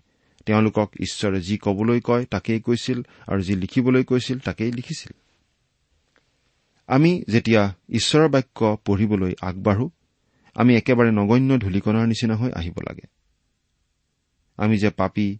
তেওঁলোকক 0.46 0.90
ঈশ্বৰে 1.00 1.40
যি 1.40 1.58
কবলৈ 1.58 2.00
কয় 2.00 2.24
তাকেই 2.24 2.60
কৈছিল 2.60 3.02
আৰু 3.26 3.40
যি 3.40 3.54
লিখিবলৈ 3.54 4.04
কৈছিল 4.04 4.38
তাকেই 4.38 4.72
লিখিছিল। 4.72 5.12
আমি 6.86 7.24
যেতিয়া 7.28 7.74
ঈশ্বৰৰ 7.88 8.28
বাক্য 8.28 8.76
পঢ়িবলৈ 8.84 9.34
আগবাঢ়ো 9.42 9.90
আমি 10.54 10.76
একেবাৰে 10.76 11.10
নগণ্য 11.10 11.58
ধূলিকণাৰ 11.58 12.06
নিচিনা 12.06 12.36
হৈ 12.36 12.50
আহিব 12.52 12.76
লাগে। 12.80 13.06
আমি 14.56 14.78
যে 14.78 14.90
পাপী 14.90 15.38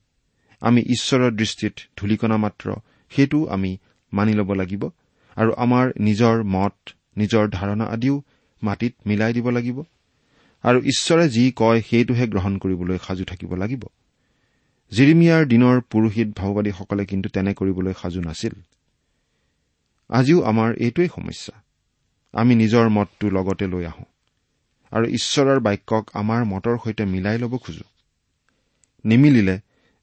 আমি 0.60 0.80
ঈশ্বৰৰ 0.80 1.30
দৃষ্টিত 1.30 1.74
ধূলিকণা 1.96 2.36
মাত্ৰ 2.36 2.74
সেইটো 3.10 3.46
আমি 3.46 3.78
মানি 4.12 4.32
ল'ব 4.32 4.52
লাগিব 4.52 4.88
আৰু 5.36 5.52
আমাৰ 5.56 5.92
নিজৰ 6.00 6.42
মত 6.44 6.74
নিজৰ 7.16 7.48
ধাৰণা 7.48 7.84
আদিও 7.84 8.22
মাটিত 8.62 8.94
মিলাই 9.06 9.32
দিব 9.32 9.50
লাগিব। 9.50 9.82
আৰু 10.62 10.78
ঈশ্বৰে 10.78 11.28
যি 11.28 11.52
কয় 11.56 11.82
সেইটোহে 11.82 12.26
গ্ৰহণ 12.26 12.58
কৰিবলৈ 12.58 12.98
সাজু 13.06 13.24
থাকিব 13.24 13.54
লাগিব। 13.54 13.84
জিৰিমিয়াৰ 14.92 15.46
দিনৰ 15.46 15.80
পুৰোহিত 15.80 16.28
ভাওবাদীসকলে 16.36 17.06
কিন্তু 17.06 17.28
তেনে 17.28 17.54
কৰিবলৈ 17.54 17.92
সাজু 18.02 18.20
নাছিল। 18.20 18.52
আজিও 20.08 20.42
আমাৰ 20.42 20.74
এইটোৱেই 20.74 21.08
সমস্যা। 21.08 21.62
আমি 22.32 22.54
নিজৰ 22.54 22.88
মতটো 22.88 23.30
লগতে 23.30 23.66
লৈ 23.66 23.84
আহোঁ 23.84 24.04
আৰু 24.90 25.06
ঈশ্বৰৰ 25.06 25.60
বাক্যক 25.60 26.10
আমাৰ 26.14 26.44
মতৰ 26.44 26.78
সৈতে 26.84 27.04
মিলাই 27.04 27.38
ল'ব 27.38 27.56
খোজো। 27.56 27.84
নিমিলিলে 29.04 29.60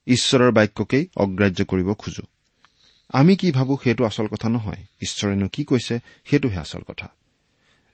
ঈশ্বৰৰ 0.08 0.52
বাক্যকেই 0.52 1.08
অগ্ৰাহ্য 1.18 1.66
কৰিব 1.66 1.94
খোজো। 1.94 2.24
আমি 3.14 3.36
কি 3.36 3.52
ভাবো 3.52 3.78
সেইটো 3.84 4.06
আচল 4.06 4.28
কথা 4.28 4.50
নহয়। 4.50 4.86
ঈশ্বৰেনো 5.02 5.48
কি 5.48 5.64
কৈছে 5.64 6.00
সেইটোহে 6.26 6.58
আচল 6.58 6.82
কথা। 6.82 7.08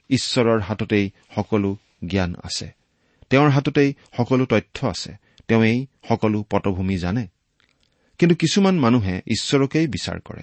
ঈশ্বৰৰ 0.08 0.60
হাততেই 0.60 1.10
সকলো 1.34 1.76
জ্ঞান 2.06 2.34
আছে। 2.42 2.70
তেওঁৰ 3.30 3.50
হাততেই 3.50 3.94
সকলো 4.16 4.46
তথ্য 4.46 4.86
আছে। 4.86 5.16
তেওঁই 5.48 5.86
সকলো 6.08 6.44
পটভূমি 6.50 6.98
জানে। 6.98 7.26
কিন্তু 8.18 8.36
কিছুমান 8.36 8.78
মানুহে 8.78 9.22
ঈশ্বৰকেই 9.26 9.86
বিচাৰ 9.86 10.20
কৰে। 10.20 10.42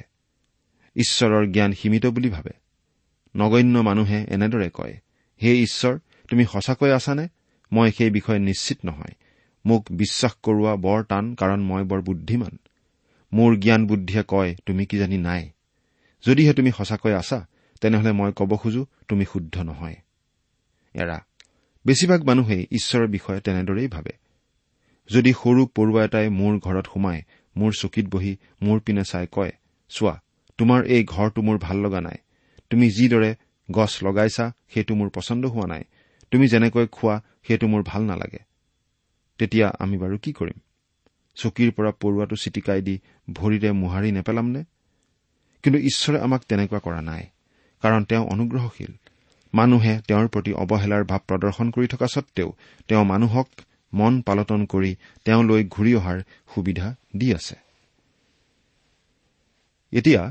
ঈশ্বৰৰ 0.95 1.51
জ্ঞান 1.51 1.73
সীমিত 1.73 2.05
বুলি 2.05 2.29
ভাবে। 2.29 2.49
নগণ্য 3.35 3.79
মানুহে 3.79 4.25
এনেদৰে 4.29 4.69
কয় 4.73 4.97
হে 5.43 5.61
ঈশ্বৰ 5.61 5.99
তুমি 6.29 6.45
সঁচাকৈ 6.45 6.91
আছানে? 6.91 7.27
মই 7.71 7.91
সেই 7.91 8.09
বিষয়ে 8.09 8.39
নিশ্চিত 8.39 8.77
নহয়। 8.85 9.13
মোক 9.65 9.85
বিশ্বাস 9.91 10.33
কৰোৱা 10.43 10.75
বৰ 10.75 11.03
টান 11.03 11.35
কাৰণ 11.35 11.61
মই 11.61 11.83
বৰ 11.83 12.01
বুদ্ধিমান। 12.01 12.57
মোৰ 13.33 13.55
জ্ঞান 13.55 13.87
বুদ্ধিয়ে 13.87 14.23
কয় 14.27 14.55
তুমি 14.65 14.85
কিজানি 14.85 15.17
নাই? 15.17 15.49
যদিহে 16.25 16.53
তুমি 16.53 16.71
সঁচাকৈ 16.71 17.13
আছা 17.13 17.47
তেনেহলে 17.81 18.11
মই 18.11 18.31
কব 18.35 18.55
খোজো 18.55 18.85
তুমি 19.07 19.25
শুদ্ধ 19.25 19.61
নহয়। 19.61 19.95
এৰা 20.93 21.25
বেছিভাগ 21.85 22.23
মানুহেই 22.23 22.67
ঈশ্বৰৰ 22.71 23.07
বিষয়ে 23.07 23.39
তেনেদৰেই 23.39 23.87
ভাবে। 23.87 24.13
যদি 25.09 25.33
সৰু 25.33 25.65
পৰুৱা 25.65 26.03
এটাই 26.05 26.29
মোৰ 26.29 26.59
ঘৰত 26.59 26.85
সোমাই 26.93 27.21
মোৰ 27.57 27.71
চকীত 27.79 28.05
বহি 28.05 28.37
মোৰ 28.61 28.79
পিনে 28.79 29.03
চাই 29.03 29.27
কয় 29.31 29.51
চোৱা 29.89 30.21
তোমাৰ 30.57 30.85
এই 30.85 31.03
ঘৰটো 31.03 31.41
মোৰ 31.41 31.57
ভাল 31.57 31.77
লগা 31.77 32.01
নাই। 32.01 32.17
তুমি 32.69 32.89
যিদৰে 32.89 33.35
গছ 33.71 34.03
লগাইছা 34.03 34.51
সেইটো 34.73 34.95
মোৰ 34.95 35.09
পচন্দ 35.09 35.45
হোৱা 35.45 35.67
নাই। 35.67 35.83
তুমি 36.31 36.47
যেনেকৈ 36.47 36.87
খোৱা 36.87 37.23
সেইটো 37.47 37.67
মোৰ 37.67 37.83
ভাল 37.85 38.01
নালাগে। 38.03 38.39
তেতিয়া 39.37 39.67
আমি 39.79 39.97
বাৰু 39.97 40.17
কি 40.17 40.31
কৰিম? 40.33 40.59
চকীৰ 41.35 41.71
পৰা 41.71 41.91
পৰুৱাটো 41.91 42.35
চিটিকাই 42.35 42.81
দি 42.81 42.95
ভৰিৰে 43.33 43.71
মোহাৰি 43.71 44.11
নেপেলামনে? 44.11 44.63
কিন্তু 45.63 45.79
ঈশ্বৰে 45.79 46.19
আমাক 46.19 46.41
তেনেকুৱা 46.49 46.79
কৰা 46.79 47.01
নাই 47.01 47.23
কাৰণ 47.81 48.03
তেওঁ 48.03 48.25
অনুগ্ৰহশীল। 48.27 48.91
মানুহে 49.53 49.93
তেওঁৰ 50.07 50.27
প্ৰতি 50.27 50.51
অৱহেলাৰ 50.53 51.03
ভাৱ 51.03 51.21
প্ৰদৰ্শন 51.27 51.67
কৰি 51.71 51.87
থকা 51.87 52.07
সত্বেও 52.07 52.49
তেওঁ 52.87 53.03
মানুহক 53.05 53.49
মন 53.93 54.21
পালটন 54.21 54.61
কৰি 54.65 54.91
তেওঁলৈ 55.25 55.61
ঘূৰি 55.65 55.91
অহাৰ 55.95 56.17
সুবিধা 56.55 56.87
দি 57.15 57.27
আছে। 57.33 57.55
এতিয়া 59.93 60.21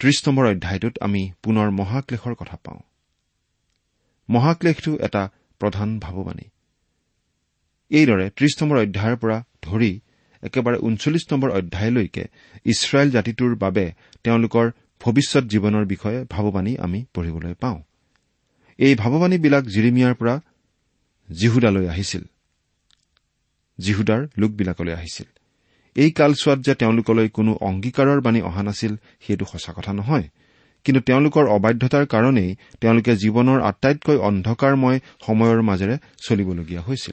ত্ৰিশ 0.00 0.18
নম্বৰ 0.28 0.44
অধ্যায়টোত 0.46 0.94
আমি 1.00 1.22
পুনৰ 1.42 1.70
মহাক্লেশৰ 1.70 2.34
কথা 2.34 2.56
পাওঁ। 2.64 2.80
মহাক্লেশটো 4.28 4.92
এটা 5.00 5.22
প্ৰধান 5.60 5.88
ভাৱবাণী 5.98 6.46
এইদৰে 7.90 8.26
ত্ৰিশ 8.30 8.52
নম্বৰ 8.60 8.78
অধ্যায়ৰ 8.78 9.16
পৰা 9.16 9.38
ধৰি 9.62 9.92
একেবাৰে 10.42 10.76
ঊনচল্লিছ 10.76 11.24
নম্বৰ 11.32 11.50
অধ্যায়লৈকে 11.50 12.24
ইছৰাইল 12.64 13.08
জাতিটোৰ 13.10 13.52
বাবে 13.54 13.84
তেওঁলোকৰ 14.24 14.66
ভৱিষ্যত 15.00 15.44
জীৱনৰ 15.44 15.84
বিষয়ে 15.84 16.18
ভাৱবাণী 16.24 16.72
আমি 16.76 17.00
পঢ়িবলৈ 17.14 17.54
পাওঁ। 17.54 17.78
এই 18.78 18.94
ভাৱবাণীবিলাক 18.94 19.64
জিৰিমিয়াৰ 19.64 20.14
পৰা 20.14 20.40
জিহুদালৈ 21.32 21.88
আহিছিল। 21.88 22.22
জিহুদাৰ 23.80 24.26
লোকবিলাকলৈ 24.38 24.92
আহিছিল। 24.92 25.26
এই 25.94 26.10
কালচোৱাত 26.10 26.58
যে 26.58 26.74
তেওঁলোকলৈ 26.74 27.28
কোনো 27.28 27.58
অংগীকাৰৰ 27.60 28.20
বাণী 28.20 28.40
অহা 28.40 28.62
নাছিল 28.62 28.96
সেইটো 29.20 29.44
সঁচা 29.44 29.72
কথা 29.72 29.92
নহয়। 29.92 30.22
কিন্তু 30.84 31.00
তেওঁলোকৰ 31.00 31.46
অবাধ্যতাৰ 31.46 32.06
কাৰণেই 32.06 32.56
তেওঁলোকে 32.80 33.12
জীৱনৰ 33.12 33.60
আটাইতকৈ 33.60 34.16
অন্ধকাৰময় 34.16 35.00
সময়ৰ 35.26 35.62
মাজেৰে 35.62 35.98
চলিবলগীয়া 36.28 36.82
হৈছিল। 36.82 37.12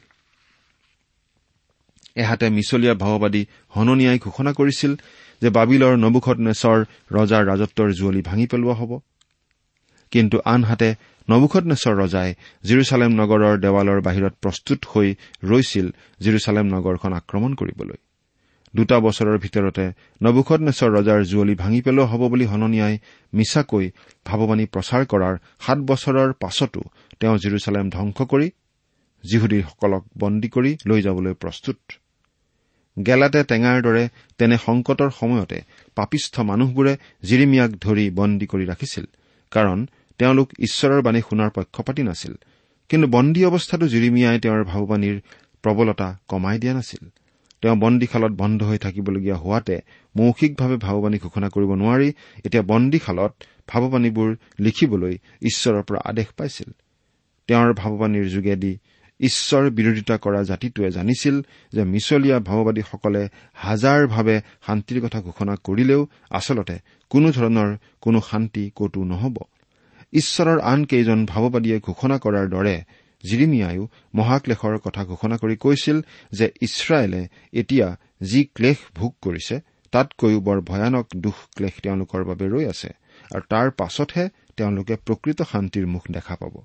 এহাতে 2.15 2.49
মিছলীয়া 2.49 2.93
ভাৱবাদী 2.93 3.45
হননিয়াই 3.69 4.19
ঘোষণা 4.19 4.53
কৰিছিল 4.53 4.95
যে 5.41 5.49
বাবিলৰ 5.49 5.95
নবুখত 5.95 6.37
নেচৰ 6.37 6.85
ৰজাৰ 7.11 7.45
ৰাজত্বৰ 7.45 7.93
জুৱলি 7.93 8.21
ভাঙি 8.21 8.47
পেলোৱা 8.47 8.73
হ'ব। 8.73 8.99
কিন্তু 10.11 10.39
আনহাতে 10.45 10.95
নবুখত 11.27 11.63
নেচৰ 11.71 11.93
ৰজাই 12.01 12.29
জিৰচালেম 12.63 13.11
নগৰৰ 13.21 13.55
দেৱালৰ 13.65 13.99
বাহিৰত 14.07 14.33
প্ৰস্তুত 14.43 14.79
হৈ 14.91 15.07
ৰৈছিল 15.43 15.87
জিৰচালেম 16.21 16.65
নগৰখন 16.75 17.11
আক্ৰমণ 17.13 17.51
কৰিবলৈ। 17.59 17.99
দুটা 18.73 18.97
বছৰৰ 18.99 19.37
ভিতৰতে 19.37 19.85
নবুখত 20.21 20.59
নেচৰ 20.67 20.89
ৰজাৰ 20.97 21.19
জুৱলি 21.31 21.55
ভাঙি 21.55 21.79
পেলোৱা 21.85 22.09
হ'ব 22.11 22.21
বুলি 22.31 22.45
হননিয়াই 22.51 22.95
মিছাকৈ 23.33 23.85
ভাৱবাণী 24.25 24.65
প্ৰচাৰ 24.73 25.01
কৰাৰ 25.11 25.35
সাত 25.65 25.79
বছৰৰ 25.89 26.29
পাছতো 26.33 26.81
তেওঁ 27.19 27.35
জিৰচালেম 27.43 27.85
ধ্বংস 27.89 28.17
কৰি 28.31 28.47
জিহুদীসকলক 29.23 30.03
বন্দী 30.21 30.49
কৰি 30.55 30.71
লৈ 30.89 30.99
যাবলৈ 31.01 31.33
প্ৰস্তুত। 31.33 31.77
গেলাতে 32.97 33.39
টেঙাৰ 33.43 33.77
দৰে 33.81 34.03
তেনে 34.39 34.57
সংকটৰ 34.57 35.09
সময়তে 35.19 35.57
পাপিষ্ঠ 35.97 36.33
মানুহবোৰে 36.49 36.93
জিৰিমিয়াক 37.23 37.71
ধৰি 37.85 38.05
বন্দী 38.19 38.45
কৰি 38.51 38.65
ৰাখিছিল 38.71 39.05
কাৰণ 39.51 39.79
তেওঁলোক 40.17 40.49
ঈশ্বৰৰ 40.59 41.01
বাণী 41.01 41.21
শুনাৰ 41.21 41.49
পক্ষপাতি 41.49 42.03
নাছিল। 42.03 42.33
কিন্তু 42.89 43.07
বন্দী 43.07 43.45
অৱস্থাতো 43.45 43.87
জিৰিমিয়াই 43.87 44.39
তেওঁৰ 44.39 44.63
ভাওবাণীৰ 44.63 45.21
প্ৰবলতা 45.63 46.17
কমাই 46.27 46.59
দিয়া 46.59 46.73
নাছিল। 46.73 47.09
তেওঁ 47.61 47.75
বন্দীশালত 47.75 48.31
বন্ধ 48.31 48.63
হৈ 48.63 48.77
থাকিবলগীয়া 48.77 49.35
হোৱাতে 49.35 49.79
মৌখিকভাৱে 50.15 50.77
ভাওবাণী 50.77 51.17
ঘোষণা 51.17 51.49
কৰিব 51.49 51.73
নোৱাৰি 51.73 52.13
এতিয়া 52.45 52.63
বন্দীশালত 52.63 53.33
ভাৱবাণীবোৰ 53.67 54.35
লিখিবলৈ 54.59 55.17
ঈশ্বৰৰ 55.41 55.83
পৰা 55.83 55.99
আদেশ 56.05 56.27
পাইছিল। 56.37 56.69
তেওঁৰ 57.47 57.73
ভাৱবাণীৰ 57.73 58.25
যোগেদি 58.29 58.77
ঈশ্বৰ 59.19 59.69
বিৰোধিতা 59.69 60.17
কৰা 60.17 60.43
জাতিটোৱে 60.43 60.91
জানিছিল 60.91 61.41
যে 61.73 61.83
মিছলীয়া 61.83 62.39
ভাওবাদীসকলে 62.39 63.29
হাজাৰভাৱে 63.53 64.41
শান্তিৰ 64.65 65.01
কথা 65.01 65.21
ঘোষণা 65.21 65.55
কৰিলেও 65.63 66.07
আচলতে 66.29 66.79
কোনো 67.09 67.31
ধৰণৰ 67.31 67.77
কোনো 68.01 68.21
শান্তি 68.21 68.71
কতো 68.75 69.03
নহ'ব। 69.03 69.37
ঈশ্বৰৰ 70.13 70.59
আন 70.61 70.79
কেইজন 70.85 71.19
ভাৱবাদীয়ে 71.25 71.77
ঘোষণা 71.79 72.17
কৰাৰ 72.17 72.47
দৰে 72.49 72.75
জিৰিমিয়ায়ো 73.23 73.83
মহাক্লেশৰ 74.15 74.77
কথা 74.77 75.01
ঘোষণা 75.05 75.35
কৰি 75.37 75.55
কৈছিল 75.55 75.97
যে 76.31 76.47
ইছৰাইলে 76.61 77.21
এতিয়া 77.53 77.87
যি 78.21 78.41
ক্লেশ 78.55 78.79
ভোগ 78.95 79.11
কৰিছে 79.21 79.55
তাতকৈও 79.93 80.39
বৰ 80.39 80.59
ভয়ানক 80.61 81.07
দুখ 81.15 81.37
ক্লেশ 81.55 81.73
তেওঁলোকৰ 81.83 82.21
বাবে 82.23 82.45
ৰৈ 82.47 82.65
আছে 82.73 82.89
আৰু 83.33 83.43
তাৰ 83.49 83.67
পাছতহে 83.71 84.25
তেওঁলোকে 84.57 84.95
প্ৰকৃত 85.05 85.39
শান্তিৰ 85.51 85.85
মুখ 85.87 86.03
দেখা 86.11 86.35
পাব। 86.35 86.55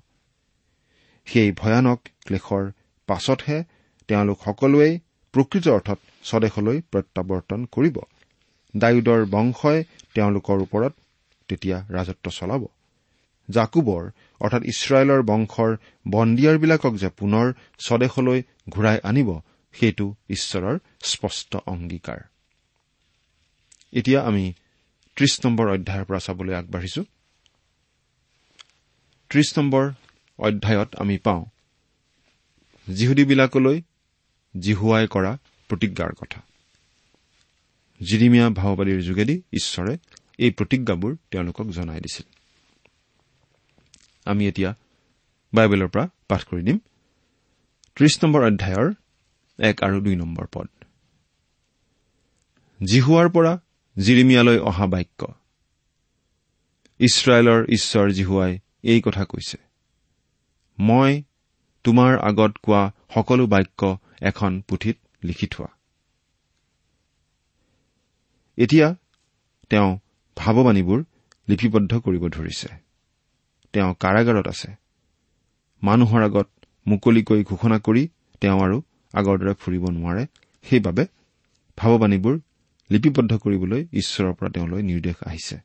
সেই 1.27 1.51
ভয়ানক 1.51 1.99
ক্লেশৰ 2.25 2.63
পাছতহে 3.07 3.57
তেওঁলোক 4.09 4.37
সকলোৱেই 4.45 4.93
প্ৰকৃত 5.33 5.65
অৰ্থত 5.67 5.99
স্বদেশলৈ 6.23 6.77
প্ৰত্যাৱৰ্তন 6.91 7.65
কৰিব। 7.71 7.97
ডায়ুদৰ 8.73 9.21
বংশই 9.25 9.79
তেওঁলোকৰ 10.15 10.57
ওপৰত 10.61 10.93
তেতিয়া 11.49 11.77
ৰাজত্ব 11.89 12.25
চলাব। 12.29 12.63
জাকুবৰ 13.49 14.03
অৰ্থাৎ 14.41 14.63
ইছৰাইলৰ 14.63 15.21
বংশৰ 15.23 15.77
বন্দিয়াৰবিলাকক 16.07 16.93
যে 16.95 17.09
পুনৰ 17.09 17.53
স্বদেশলৈ 17.79 18.43
ঘূৰাই 18.69 18.97
আনিব 19.03 19.29
সেইটো 19.73 20.15
ঈশ্বৰৰ 20.29 20.79
স্পষ্ট 21.03 21.55
অংগীকাৰ। 21.65 22.19
এতিয়া 23.93 24.21
আমি 24.21 24.53
ত্ৰিশ 25.15 25.45
নম্বৰ 25.45 25.67
অধ্যায়ৰ 25.67 26.05
পৰা 26.05 26.19
চাবলৈ 26.19 26.53
আগবাঢ়িছো। 26.53 27.03
ত্ৰিশ 29.29 29.57
নম্বৰ 29.57 29.91
অধ্যায়ত 30.39 30.95
আমি 30.95 31.17
পাওঁ 31.17 31.45
যিহুদীবিলাকলৈ 32.87 33.81
জিহুৱাই 34.59 35.07
কৰা 35.07 35.37
প্ৰতিজ্ঞাৰ 35.69 36.13
কথা। 36.13 36.39
জিৰিমীয়া 38.03 38.49
ভাওবাদীৰ 38.49 39.01
যোগেদি 39.01 39.41
ঈশ্বৰে 39.53 39.97
এই 40.37 40.51
প্ৰতিজ্ঞাবোৰ 40.51 41.15
তেওঁলোকক 41.31 41.67
জনাই 41.69 41.99
দিছিল। 41.99 42.36
আমি 44.27 44.47
এতিয়া 44.47 44.75
বাইবেলৰ 45.53 45.87
পৰা 45.87 46.05
পাঠ 46.27 46.41
কৰি 46.43 46.61
দিম। 46.61 46.79
ত্ৰিশ 47.95 48.23
নম্বৰ 48.23 48.41
অধ্যায়ৰ 48.43 48.93
এক 49.59 49.83
আৰু 49.83 49.97
দুই 50.01 50.15
নম্বৰ 50.15 50.45
পদ। 50.53 50.67
জিহুৱাৰ 52.79 53.29
পৰা 53.29 53.53
জিৰিমিয়ালৈ 53.97 54.57
অহা 54.59 54.85
বাক্য। 54.87 55.21
ইছৰাইলৰ 56.99 57.65
ঈশ্বৰ 57.69 58.11
জিহুৱাই 58.11 58.59
এই 58.83 59.01
কথা 59.01 59.23
কৈছে। 59.25 59.57
মই 60.79 61.23
তোমাৰ 61.83 62.19
আগত 62.19 62.53
কোৱা 62.63 62.81
সকলো 63.13 63.47
বাক্য 63.47 63.97
এখন 64.21 64.61
পুথিত 64.61 64.97
লিখি 65.23 65.47
থোৱা। 65.47 65.69
এতিয়া 68.57 68.87
তেওঁ 69.69 69.89
ভাৱবাণীবোৰ 70.37 70.99
লিপিবদ্ধ 71.49 71.99
কৰিব 71.99 72.23
ধৰিছে। 72.27 72.86
তেওঁ 73.73 73.91
কাৰাগাৰত 73.93 74.47
আছে। 74.47 74.69
মানুহৰ 75.81 76.21
আগত 76.23 76.47
মুকলিকৈ 76.87 77.41
ঘোষণা 77.43 77.77
কৰি 77.79 78.03
তেওঁ 78.41 78.59
আৰু 78.61 78.77
আগৰ 79.13 79.35
দৰে 79.39 79.53
ফুৰিব 79.53 79.83
নোৱাৰে। 79.89 80.23
সেইবাবে 80.65 81.03
ভাৱবাণীবোৰ 81.77 82.35
লিপিবদ্ধ 82.89 83.31
কৰিবলৈ 83.43 83.81
ঈশ্বৰৰ 83.93 84.33
পৰা 84.33 84.49
তেওঁলৈ 84.49 84.81
নিৰ্দেশ 84.81 85.17
আহিছে। 85.23 85.55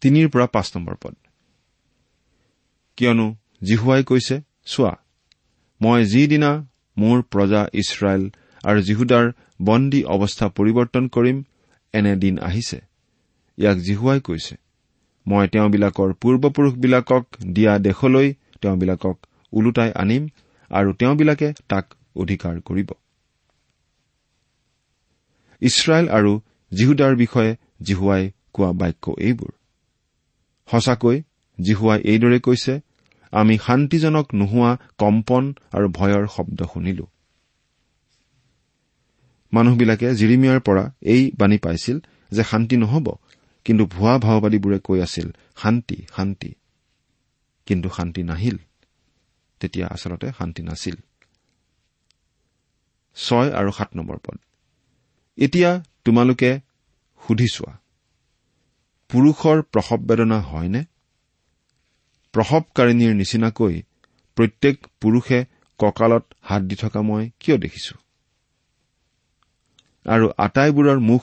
তিনিৰ 0.00 0.26
পৰা 0.28 0.46
পাঁচ 0.46 0.66
নম্বৰ 0.76 0.96
পদ। 1.02 1.14
কিয়নো 2.96 3.26
জিহুৱাই 3.62 4.02
কৈছে 4.04 4.36
চোৱা 4.64 4.92
মই 5.80 6.00
যিদিনা 6.04 6.50
মোৰ 6.96 7.22
প্ৰজা 7.22 7.62
ইছৰাইল 7.72 8.22
আৰু 8.64 8.80
জিহুদাৰ 8.80 9.26
বন্দী 9.62 10.00
অৱস্থা 10.14 10.46
পৰিৱৰ্তন 10.48 11.04
কৰিম 11.08 11.36
এনে 11.94 12.12
দিন 12.16 12.34
আহিছে। 12.38 12.78
ইয়াক 13.58 13.78
জিহুৱাই 13.78 14.20
কৈছে। 14.20 14.54
মই 15.26 15.44
তেওঁবিলাকৰ 15.48 16.10
পূৰ্বপুৰুষবিলাকক 16.20 17.24
দিয়া 17.52 17.72
দেশলৈ 17.78 18.28
তেওঁবিলাকক 18.60 19.16
ওলোটাই 19.52 19.90
আনিম 19.92 20.22
আৰু 20.70 20.90
তেওঁবিলাকে 20.92 21.48
তাক 21.68 21.84
অধিকাৰ 22.16 22.54
কৰিব। 22.60 22.90
ইছৰাইল 25.62 26.06
আৰু 26.08 26.32
জিহুদাৰ 26.72 27.14
বিষয়ে 27.16 27.56
জিহুৱাই 27.82 28.22
কোৱা 28.52 28.70
বাক্য 28.72 29.04
এইবোৰ। 29.18 29.52
সঁচাকৈ 30.68 31.16
জিহুৱাই 31.58 32.00
এইদৰে 32.02 32.38
কৈছে 32.40 32.74
আমি 33.32 33.54
শান্তিজনক 33.58 34.26
নোহোৱা 34.34 34.70
কম্পন 34.98 35.44
আৰু 35.72 35.86
ভয়ৰ 35.88 36.24
শব্দ 36.26 36.58
শুনিলো। 36.72 37.06
মানুহবিলাকে 39.52 40.08
জিৰিমিয়াৰ 40.14 40.60
পৰা 40.60 40.84
এই 41.02 41.22
বাণী 41.38 41.58
পাইছিল 41.58 41.96
যে 42.30 42.42
শান্তি 42.44 42.76
নহ'ব। 42.76 43.06
কিন্তু 43.64 43.86
ভুৱা 43.86 44.18
ভাওবাদীবোৰে 44.18 44.78
কৈ 44.78 44.98
আছিল 45.00 45.28
শান্তি 45.56 46.06
শান্তি। 46.16 46.50
কিন্তু 47.66 47.88
শান্তি 47.88 48.22
নাহিল। 48.22 48.56
তেতিয়া 49.60 49.86
আচলতে 49.86 50.32
শান্তি 50.38 50.62
নাছিল। 50.62 50.96
ছয় 53.16 53.50
আৰু 53.52 53.70
সাত 53.72 53.90
নম্বৰ 53.96 54.18
পদ। 54.18 54.38
এতিয়া 55.38 55.82
তোমালোকে 56.04 56.60
সুধি 57.22 57.48
চোৱা 57.48 57.74
পুৰুষৰ 59.10 59.62
প্ৰসৱ 59.62 59.98
বেদনা 59.98 60.38
হয়নে? 60.40 60.84
প্ৰসৱকাৰিণীৰ 62.34 63.12
নিচিনাকৈ 63.14 63.82
প্ৰত্যেক 64.36 64.86
পুৰুষে 65.00 65.44
কঁকালত 65.78 66.24
হাত 66.42 66.62
দি 66.62 66.76
থকা 66.76 67.02
মই 67.02 67.30
কিয় 67.40 67.58
দেখিছো? 67.58 67.94
আৰু 70.06 70.26
আটাইবোৰৰ 70.38 70.98
মুখ 71.00 71.22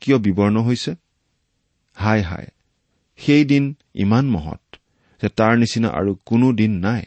কিয় 0.00 0.18
বিবৰ্ণ 0.18 0.62
হৈছে? 0.62 0.94
হাই 2.00 2.20
হাই 2.22 2.46
সেই 3.18 3.42
দিন 3.44 3.64
ইমান 3.94 4.24
মহৎ 4.30 4.62
যে 5.20 5.28
তাৰ 5.38 5.52
নিচিনা 5.58 5.88
আৰু 5.98 6.12
কোনো 6.26 6.46
দিন 6.52 6.72
নাই। 6.78 7.02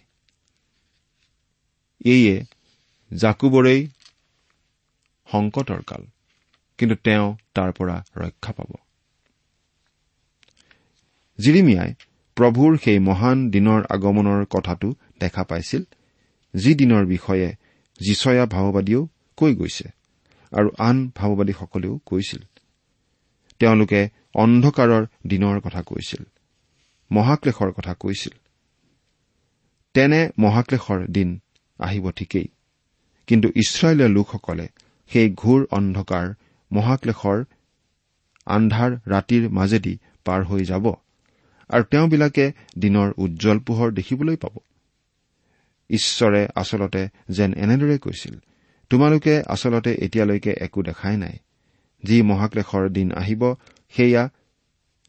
এইয়ে 2.05 2.35
জাকুবৰেই 3.11 3.81
সংকটৰ 5.27 5.81
কাল 5.89 6.03
কিন্তু 6.79 6.95
তেওঁ 7.05 7.27
তাৰ 7.55 7.69
পৰা 7.77 7.95
ৰক্ষা 8.17 8.51
পাব। 8.57 8.71
জিৰিমিয়াই 11.39 11.91
প্ৰভুৰ 12.37 12.71
সেই 12.83 12.99
মহান 12.99 13.37
দিনৰ 13.49 13.81
আগমনৰ 13.89 14.41
কথাটো 14.49 14.87
দেখা 15.19 15.43
পাইছিল 15.43 15.83
যি 16.53 16.71
দিনৰ 16.75 17.03
বিষয়ে 17.05 17.49
যিচয়া 17.99 18.45
ভাওবাদীয়েও 18.45 19.03
কৈ 19.37 19.51
গৈছে 19.55 19.87
আৰু 20.51 20.69
আন 20.77 20.97
ভাওবাদীসকলেও 21.15 21.93
কৈছিল। 22.05 22.41
তেওঁলোকে 23.61 24.01
অন্ধকাৰৰ 24.33 25.05
দিনৰ 25.27 25.59
কথা 25.59 25.81
কৈছিল। 25.81 26.23
মহাক্লেশৰ 27.11 27.71
কথা 27.71 27.93
কৈছিল। 27.93 28.33
তেনে 29.93 30.29
মহাক্লেশৰ 30.39 31.07
দিন 31.07 31.39
আহিব 31.79 32.11
ঠিকেই। 32.11 32.47
কিন্তু 33.27 33.47
ইছৰাইলীয় 33.55 34.09
লোকসকলে 34.09 34.67
সেই 35.07 35.33
ঘূৰ 35.33 35.67
অন্ধকাৰ 35.71 36.33
মহাক্লেশৰ 36.71 37.43
আন্ধাৰ 38.45 38.91
ৰাতিৰ 39.07 39.49
মাজেদি 39.49 39.97
পাৰ 40.25 40.43
হৈ 40.43 40.65
যাব 40.65 40.93
আৰু 41.69 41.83
তেওঁবিলাকে 41.83 42.51
দিনৰ 42.79 43.13
উজ্জ্বল 43.17 43.59
পোহৰ 43.59 43.91
দেখিবলৈ 43.91 44.35
পাব। 44.35 44.57
ঈশ্বৰে 45.89 46.47
আচলতে 46.55 47.09
যেন 47.29 47.53
এনেদৰে 47.53 47.97
কৈছিল 47.97 48.39
তোমালোকে 48.89 49.41
আচলতে 49.47 49.93
এতিয়ালৈকে 49.93 50.51
একো 50.61 50.83
দেখাই 50.83 51.17
নাই। 51.17 51.37
যি 52.03 52.21
মহাক্লেশৰ 52.21 52.89
দিন 52.89 53.11
আহিব 53.11 53.55
সেয়া 53.95 54.29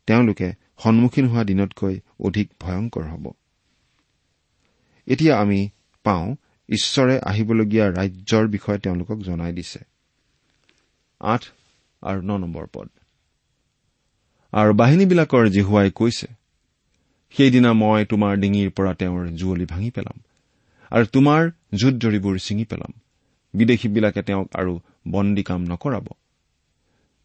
তেওঁলোকে 0.07 0.49
সন্মুখীন 0.79 1.27
হোৱা 1.29 1.44
দিনতকৈ 1.44 2.01
অধিক 2.20 2.49
ভয়ংকৰ 2.61 3.03
হ'ব। 3.03 3.33
এতিয়া 5.07 5.40
আমি 5.40 5.68
পাওঁ 6.05 6.37
ঈশ্বৰে 6.68 7.20
আহিবলগীয়া 7.20 7.87
ৰাজ্যৰ 7.90 8.47
বিষয়ে 8.49 8.79
তেওঁলোকক 8.79 9.18
জনাই 9.18 9.53
দিছে। 9.53 9.81
আৰু 14.53 14.73
বাহিনীবিলাকৰ 14.75 15.49
জিহুৱাই 15.49 15.90
কৈছে 15.90 16.27
সেইদিনা 17.35 17.73
মই 17.73 18.05
তোমাৰ 18.05 18.37
ডিঙিৰ 18.37 18.70
পৰা 18.70 18.94
তেওঁৰ 18.94 19.29
জুৱলি 19.29 19.66
ভাঙি 19.66 19.90
পেলাম 19.90 20.18
আৰু 20.90 21.05
তোমাৰ 21.12 21.51
জুত 21.75 21.94
জৰীবোৰ 21.94 22.38
ছিঙি 22.38 22.64
পেলাম। 22.64 22.92
বিদেশীবিলাকে 23.55 24.23
তেওঁক 24.23 24.49
আৰু 24.55 24.81
বন্দী 25.09 25.42
কাম 25.42 25.61
নকৰাব। 25.62 26.07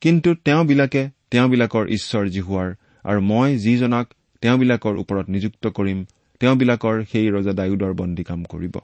কিন্তু 0.02 0.36
তেওঁবিলাকে 0.36 1.10
তেওঁবিলাকৰ 1.32 1.88
ঈশ্বৰ 1.88 2.30
জিহুৱাৰ 2.30 2.70
আৰু 3.04 3.20
মই 3.22 3.58
যিজনাক 3.58 4.08
তেওঁবিলাকৰ 4.42 4.98
ওপৰত 4.98 5.30
নিযুক্ত 5.30 5.68
কৰিম 5.68 6.06
তেওঁবিলাকৰ 6.40 7.04
সেই 7.12 7.30
ৰজা 7.30 7.54
ডায়ুদৰ 7.54 7.94
বন্দী 7.94 8.24
কাম 8.24 8.44
কৰিব। 8.44 8.76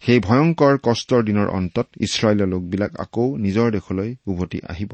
সেই 0.00 0.20
ভয়ংকৰ 0.20 0.78
কষ্টৰ 0.82 1.22
দিনৰ 1.22 1.48
অন্তত 1.48 1.86
ইছৰাইলৰ 2.00 2.46
লোকবিলাক 2.46 3.00
আকৌ 3.00 3.36
নিজৰ 3.36 3.70
দেশলৈ 3.70 4.16
উভতি 4.26 4.60
আহিব। 4.68 4.92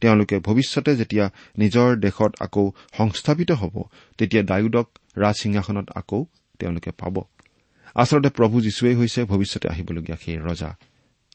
তেওঁলোকে 0.00 0.38
ভৱিষ্যতে 0.38 0.96
যেতিয়া 0.96 1.30
নিজৰ 1.58 1.96
দেশত 1.96 2.32
আকৌ 2.40 2.70
সংস্থাপিত 2.96 3.50
হ'ব 3.50 3.82
তেতিয়া 4.18 4.42
ডায়ুদক 4.42 4.88
ৰাজসিংহাসনত 5.18 5.90
আকৌ 5.94 6.24
তেওঁলোকে 6.58 6.90
পাব। 6.90 7.22
আচলতে 7.94 8.28
প্ৰভু 8.28 8.60
যীশুৱেই 8.60 8.94
হৈছে 8.94 9.24
ভৱিষ্যতে 9.24 9.68
আহিবলগীয়া 9.68 10.16
সেই 10.24 10.38
ৰজা। 10.38 10.76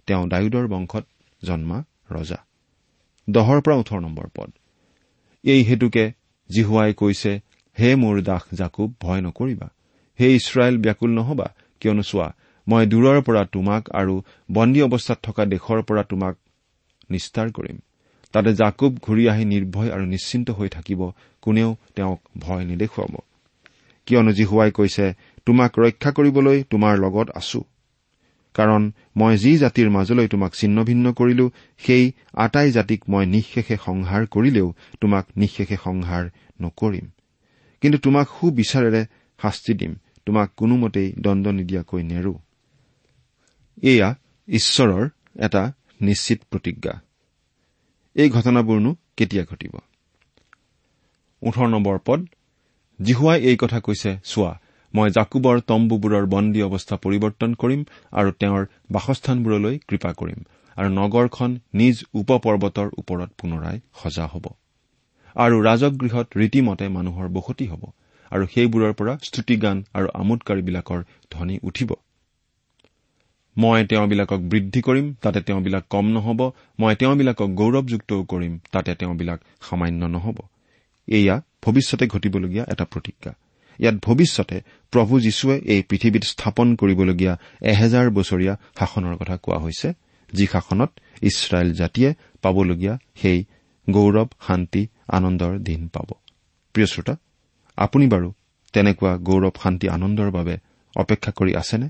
তেওঁ 0.05 0.27
ডায়ুদৰ 0.27 0.67
বংশত 0.67 1.05
জন্মা 1.45 1.83
ৰজা। 2.11 2.39
দহৰ 3.27 3.59
পৰা 3.61 3.75
ওঠৰ 3.75 3.99
নম্বৰ 3.99 4.27
পদ। 4.35 4.49
এই 5.43 5.61
হেতুকে 5.63 6.05
জিহুৱাই 6.49 6.93
কৈছে 6.93 7.31
হে 7.77 7.89
মোৰ 7.95 8.21
দাস 8.21 8.43
জাকুব 8.53 8.89
ভয় 9.01 9.21
নকৰিবা। 9.21 9.67
হে 10.19 10.27
ইছৰাইল 10.35 10.75
ব্যাকুল 10.77 11.11
নহবা 11.11 11.47
কিয়নো 11.79 12.03
চোৱা 12.03 12.27
মই 12.67 12.85
দূৰৰ 12.85 13.21
পৰা 13.21 13.43
তোমাক 13.45 13.83
আৰু 13.89 14.15
বন্দী 14.51 14.81
অৱস্থাত 14.81 15.19
থকা 15.23 15.43
দেশৰ 15.45 15.79
পৰা 15.81 16.03
তোমাক 16.03 16.35
নিস্তাৰ 17.11 17.47
কৰিম। 17.51 17.77
তাতে 18.33 18.53
জাকুব 18.53 18.91
ঘূৰি 19.01 19.23
আহি 19.29 19.45
নিৰ্ভয় 19.45 19.89
আৰু 19.91 20.05
নিশ্চিন্ত 20.05 20.47
হৈ 20.51 20.69
থাকিব 20.69 21.01
কোনেও 21.41 21.69
তেওঁক 21.95 22.19
ভয় 22.37 22.63
নেদেখুৱাব। 22.65 23.13
কিয়নো 24.07 24.31
জিহুৱাই 24.31 24.71
কৈছে 24.71 25.05
তোমাক 25.45 25.71
ৰক্ষা 25.79 26.11
কৰিবলৈ 26.11 26.57
তোমাৰ 26.69 26.93
লগত 26.97 27.27
আছো। 27.29 27.61
কাৰণ 28.59 28.83
মই 29.15 29.33
যি 29.37 29.51
জাতিৰ 29.57 29.87
মাজলৈ 29.89 30.27
তোমাক 30.27 30.51
ছিন্ন 30.59 30.77
ভিন্ন 30.83 31.05
কৰিলো 31.13 31.45
সেই 31.77 32.03
আটাই 32.35 32.69
জাতিক 32.71 32.99
মই 33.09 33.25
নিঃশেষে 33.25 33.75
সংহাৰ 33.85 34.21
কৰিলেও 34.25 34.67
তোমাক 35.01 35.25
নিঃশেষে 35.37 35.77
সংহাৰ 35.83 36.23
নকৰিম। 36.61 37.05
কিন্তু 37.81 37.97
তোমাক 37.97 38.27
সুবিচাৰেৰে 38.39 39.01
শাস্তি 39.39 39.73
দিম 39.73 39.93
তোমাক 40.25 40.47
কোনোমতেই 40.57 41.09
দণ্ড 41.19 41.45
নিদিয়াকৈ 41.57 42.01
নেৰো। 42.03 42.33
এয়া 43.83 44.09
ঈশ্বৰৰ 44.47 45.03
এটা 45.39 45.63
নিশ্চিত 46.01 46.39
প্ৰতিজ্ঞা। 46.51 46.93
এই 48.15 48.29
ঘটনাবোৰনো 48.29 48.91
কেতিয়া 49.17 49.43
ঘটিব? 49.49 49.73
ওঠৰ 51.41 51.67
নম্বৰ 51.67 51.97
পদ 52.05 52.19
জিহুৱাই 52.99 53.39
এই 53.41 53.57
কথা 53.57 53.79
কৈছে 53.79 54.11
চোৱা 54.23 54.51
মই 54.93 55.09
জাকুবৰ 55.09 55.59
তম্বুবোৰৰ 55.61 56.25
বন্দী 56.25 56.61
অৱস্থা 56.61 56.95
পৰিৱৰ্তন 56.95 57.51
কৰিম 57.53 57.81
আৰু 58.11 58.29
তেওঁৰ 58.31 58.63
বাসস্থানবোৰলৈ 58.91 59.75
কৃপা 59.87 60.11
কৰিম 60.13 60.39
আৰু 60.77 60.89
নগৰখন 60.89 61.59
নিজ 61.73 61.95
উপ 62.13 62.29
পৰ্বতৰ 62.45 62.87
ওপৰত 62.97 63.29
পুনৰাই 63.37 63.77
সজা 64.03 64.25
হ'ব। 64.25 64.45
আৰু 65.35 65.55
ৰাজগৃহত 65.61 66.27
ৰীতিমতে 66.37 66.85
মানুহৰ 66.87 67.27
বসতি 67.29 67.65
হ'ব 67.67 67.83
আৰু 68.31 68.43
সেইবোৰৰ 68.53 68.93
পৰা 68.93 69.13
স্তুতিগান 69.23 69.77
আৰু 69.93 70.07
আমোদকাৰীবিলাকৰ 70.13 70.99
ধ্বনি 71.31 71.59
উঠিব। 71.63 71.91
মই 73.57 73.85
তেওঁবিলাকক 73.85 74.41
বৃদ্ধি 74.41 74.81
কৰিম 74.81 75.13
তাতে 75.21 75.39
তেওঁবিলাক 75.41 75.83
কম 75.89 76.05
নহ'ব। 76.07 76.41
মই 76.79 76.95
তেওঁবিলাকক 76.95 77.49
গৌৰৱযুক্তও 77.59 78.23
কৰিম 78.23 78.53
তাতে 78.71 78.95
তেওঁবিলাক 78.95 79.39
সামান্য 79.61 80.01
নহ'ব। 80.05 80.37
এয়া 81.07 81.35
ভৱিষ্যতে 81.63 82.05
ঘটিবলগীয়া 82.07 82.65
এটা 82.71 82.85
প্ৰতিজ্ঞা। 82.85 83.31
ইয়াত 83.79 83.95
ভৱিষ্যতে 83.95 84.61
প্ৰভু 84.91 85.19
যীশুৱে 85.19 85.61
এই 85.65 85.81
পৃথিৱীত 85.81 86.23
স্থাপন 86.23 86.75
কৰিবলগীয়া 86.75 87.37
এহেজাৰ 87.61 88.09
বছৰীয়া 88.09 88.55
শাসনৰ 88.79 89.15
কথা 89.15 89.37
কোৱা 89.37 89.57
হৈছে 89.57 89.93
যি 90.33 90.47
শাসনত 90.47 90.91
ইছৰাইল 91.21 91.73
জাতিয়ে 91.73 92.13
পাবলগীয়া 92.41 92.97
সেই 93.21 93.45
গৌৰৱ 93.89 94.27
শান্তি 94.47 94.87
আনন্দৰ 95.07 95.57
দিন 95.57 95.87
পাব। 95.87 96.13
প্ৰিয় 96.73 96.87
শ্ৰোতা 96.87 97.15
আপুনি 97.75 98.07
বাৰু 98.07 98.33
তেনেকুৱা 98.73 99.17
গৌৰৱ 99.17 99.51
শান্তি 99.63 99.89
আনন্দৰ 99.89 100.31
বাবে 100.31 100.57
অপেক্ষা 100.95 101.31
কৰি 101.31 101.55
আছেনে? 101.55 101.89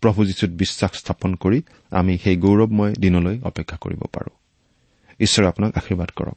প্ৰভু 0.00 0.24
যীশুত 0.24 0.50
বিশ্বাস 0.50 0.90
স্থাপন 0.94 1.34
কৰি 1.34 1.62
আমি 1.90 2.18
সেই 2.18 2.36
গৌৰৱময় 2.36 2.94
দিনলৈ 2.94 3.40
অপেক্ষা 3.40 3.76
কৰিব 3.76 4.02
পাৰো। 4.02 4.30
ঈশ্বৰে 5.20 5.48
আপোনাক 5.48 5.76
আশীৰ্বাদ 5.76 6.10
কৰক। 6.10 6.36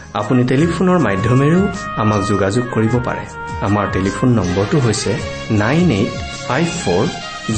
আপুনি 0.19 0.41
টেলিফোনৰ 0.51 0.97
মাধ্যমেৰেও 1.07 1.63
আমাক 2.01 2.21
যোগাযোগ 2.29 2.63
কৰিব 2.75 2.93
পাৰে। 3.07 3.23
আমাৰ 3.67 3.85
টেলিফোন 3.95 4.29
নম্বৰটো 4.39 4.77
হৈছে 4.85 5.11
nine 5.61 5.91
eight 5.99 6.11
five 6.47 6.67
four 6.81 7.03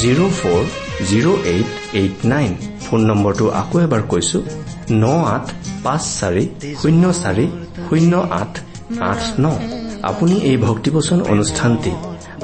zero' 0.02 0.22
four 0.40 0.62
zero' 1.10 1.40
eight 1.54 1.70
eight 2.00 2.16
nine. 2.34 2.52
Phone 2.86 3.00
নম্বৰটো 3.10 3.46
আকৌ 3.62 3.76
এবাৰ 3.86 4.02
কৈছো 4.12 4.40
ন 5.04 5.06
আঠ 5.36 5.46
পাঁচ 5.86 6.04
চাৰি 6.20 6.46
শূন্য 6.82 7.04
চাৰি 7.22 7.46
শূন্য 7.88 8.14
আঠ 8.42 8.54
আঠ 9.10 9.22
ন। 9.44 9.46
আপুনি 10.10 10.36
এই 10.50 10.58
ভক্তিবচন 10.68 11.18
অনুষ্ঠানটি 11.34 11.92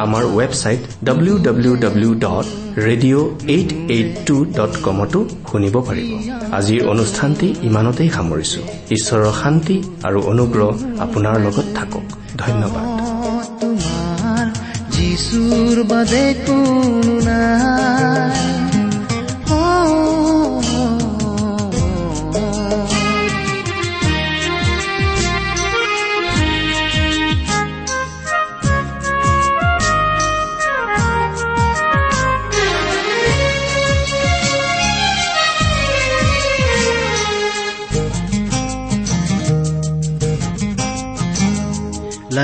আমাৰ 0.05 0.23
website 0.37 0.81
W 1.05 1.35
W 1.47 1.73
W 1.85 2.11
dot 2.25 2.45
radio' 2.87 3.25
eight 3.55 3.69
eight 3.95 4.09
two 4.27 4.35
dot 4.57 4.73
কমতো 4.85 5.19
শুনিব 5.51 5.75
পাৰিব। 5.87 6.09
আজিৰ 6.59 6.81
অনুষ্ঠানটি 6.93 7.47
ইমানতেই 7.69 8.09
সামৰিছো। 8.17 8.61
ঈশ্বৰৰ 8.95 9.31
শান্তি 9.41 9.77
আৰু 10.07 10.19
অনুগ্ৰহ 10.31 10.69
আপোনাৰ 11.05 11.35
লগত 11.45 11.67
থাকক। 11.77 12.05
ধন্যবাদ। 12.43 12.85
তোমাৰ 13.61 14.45
যিচুৰ 14.95 15.75
বাদে 15.91 16.25
কোনো 16.47 17.15
নাই। 17.27 18.58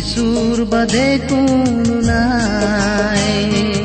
যিশুৰ 0.00 0.58
বাদে 0.64 1.06
কোনো 1.28 1.96
নাই 2.02 3.79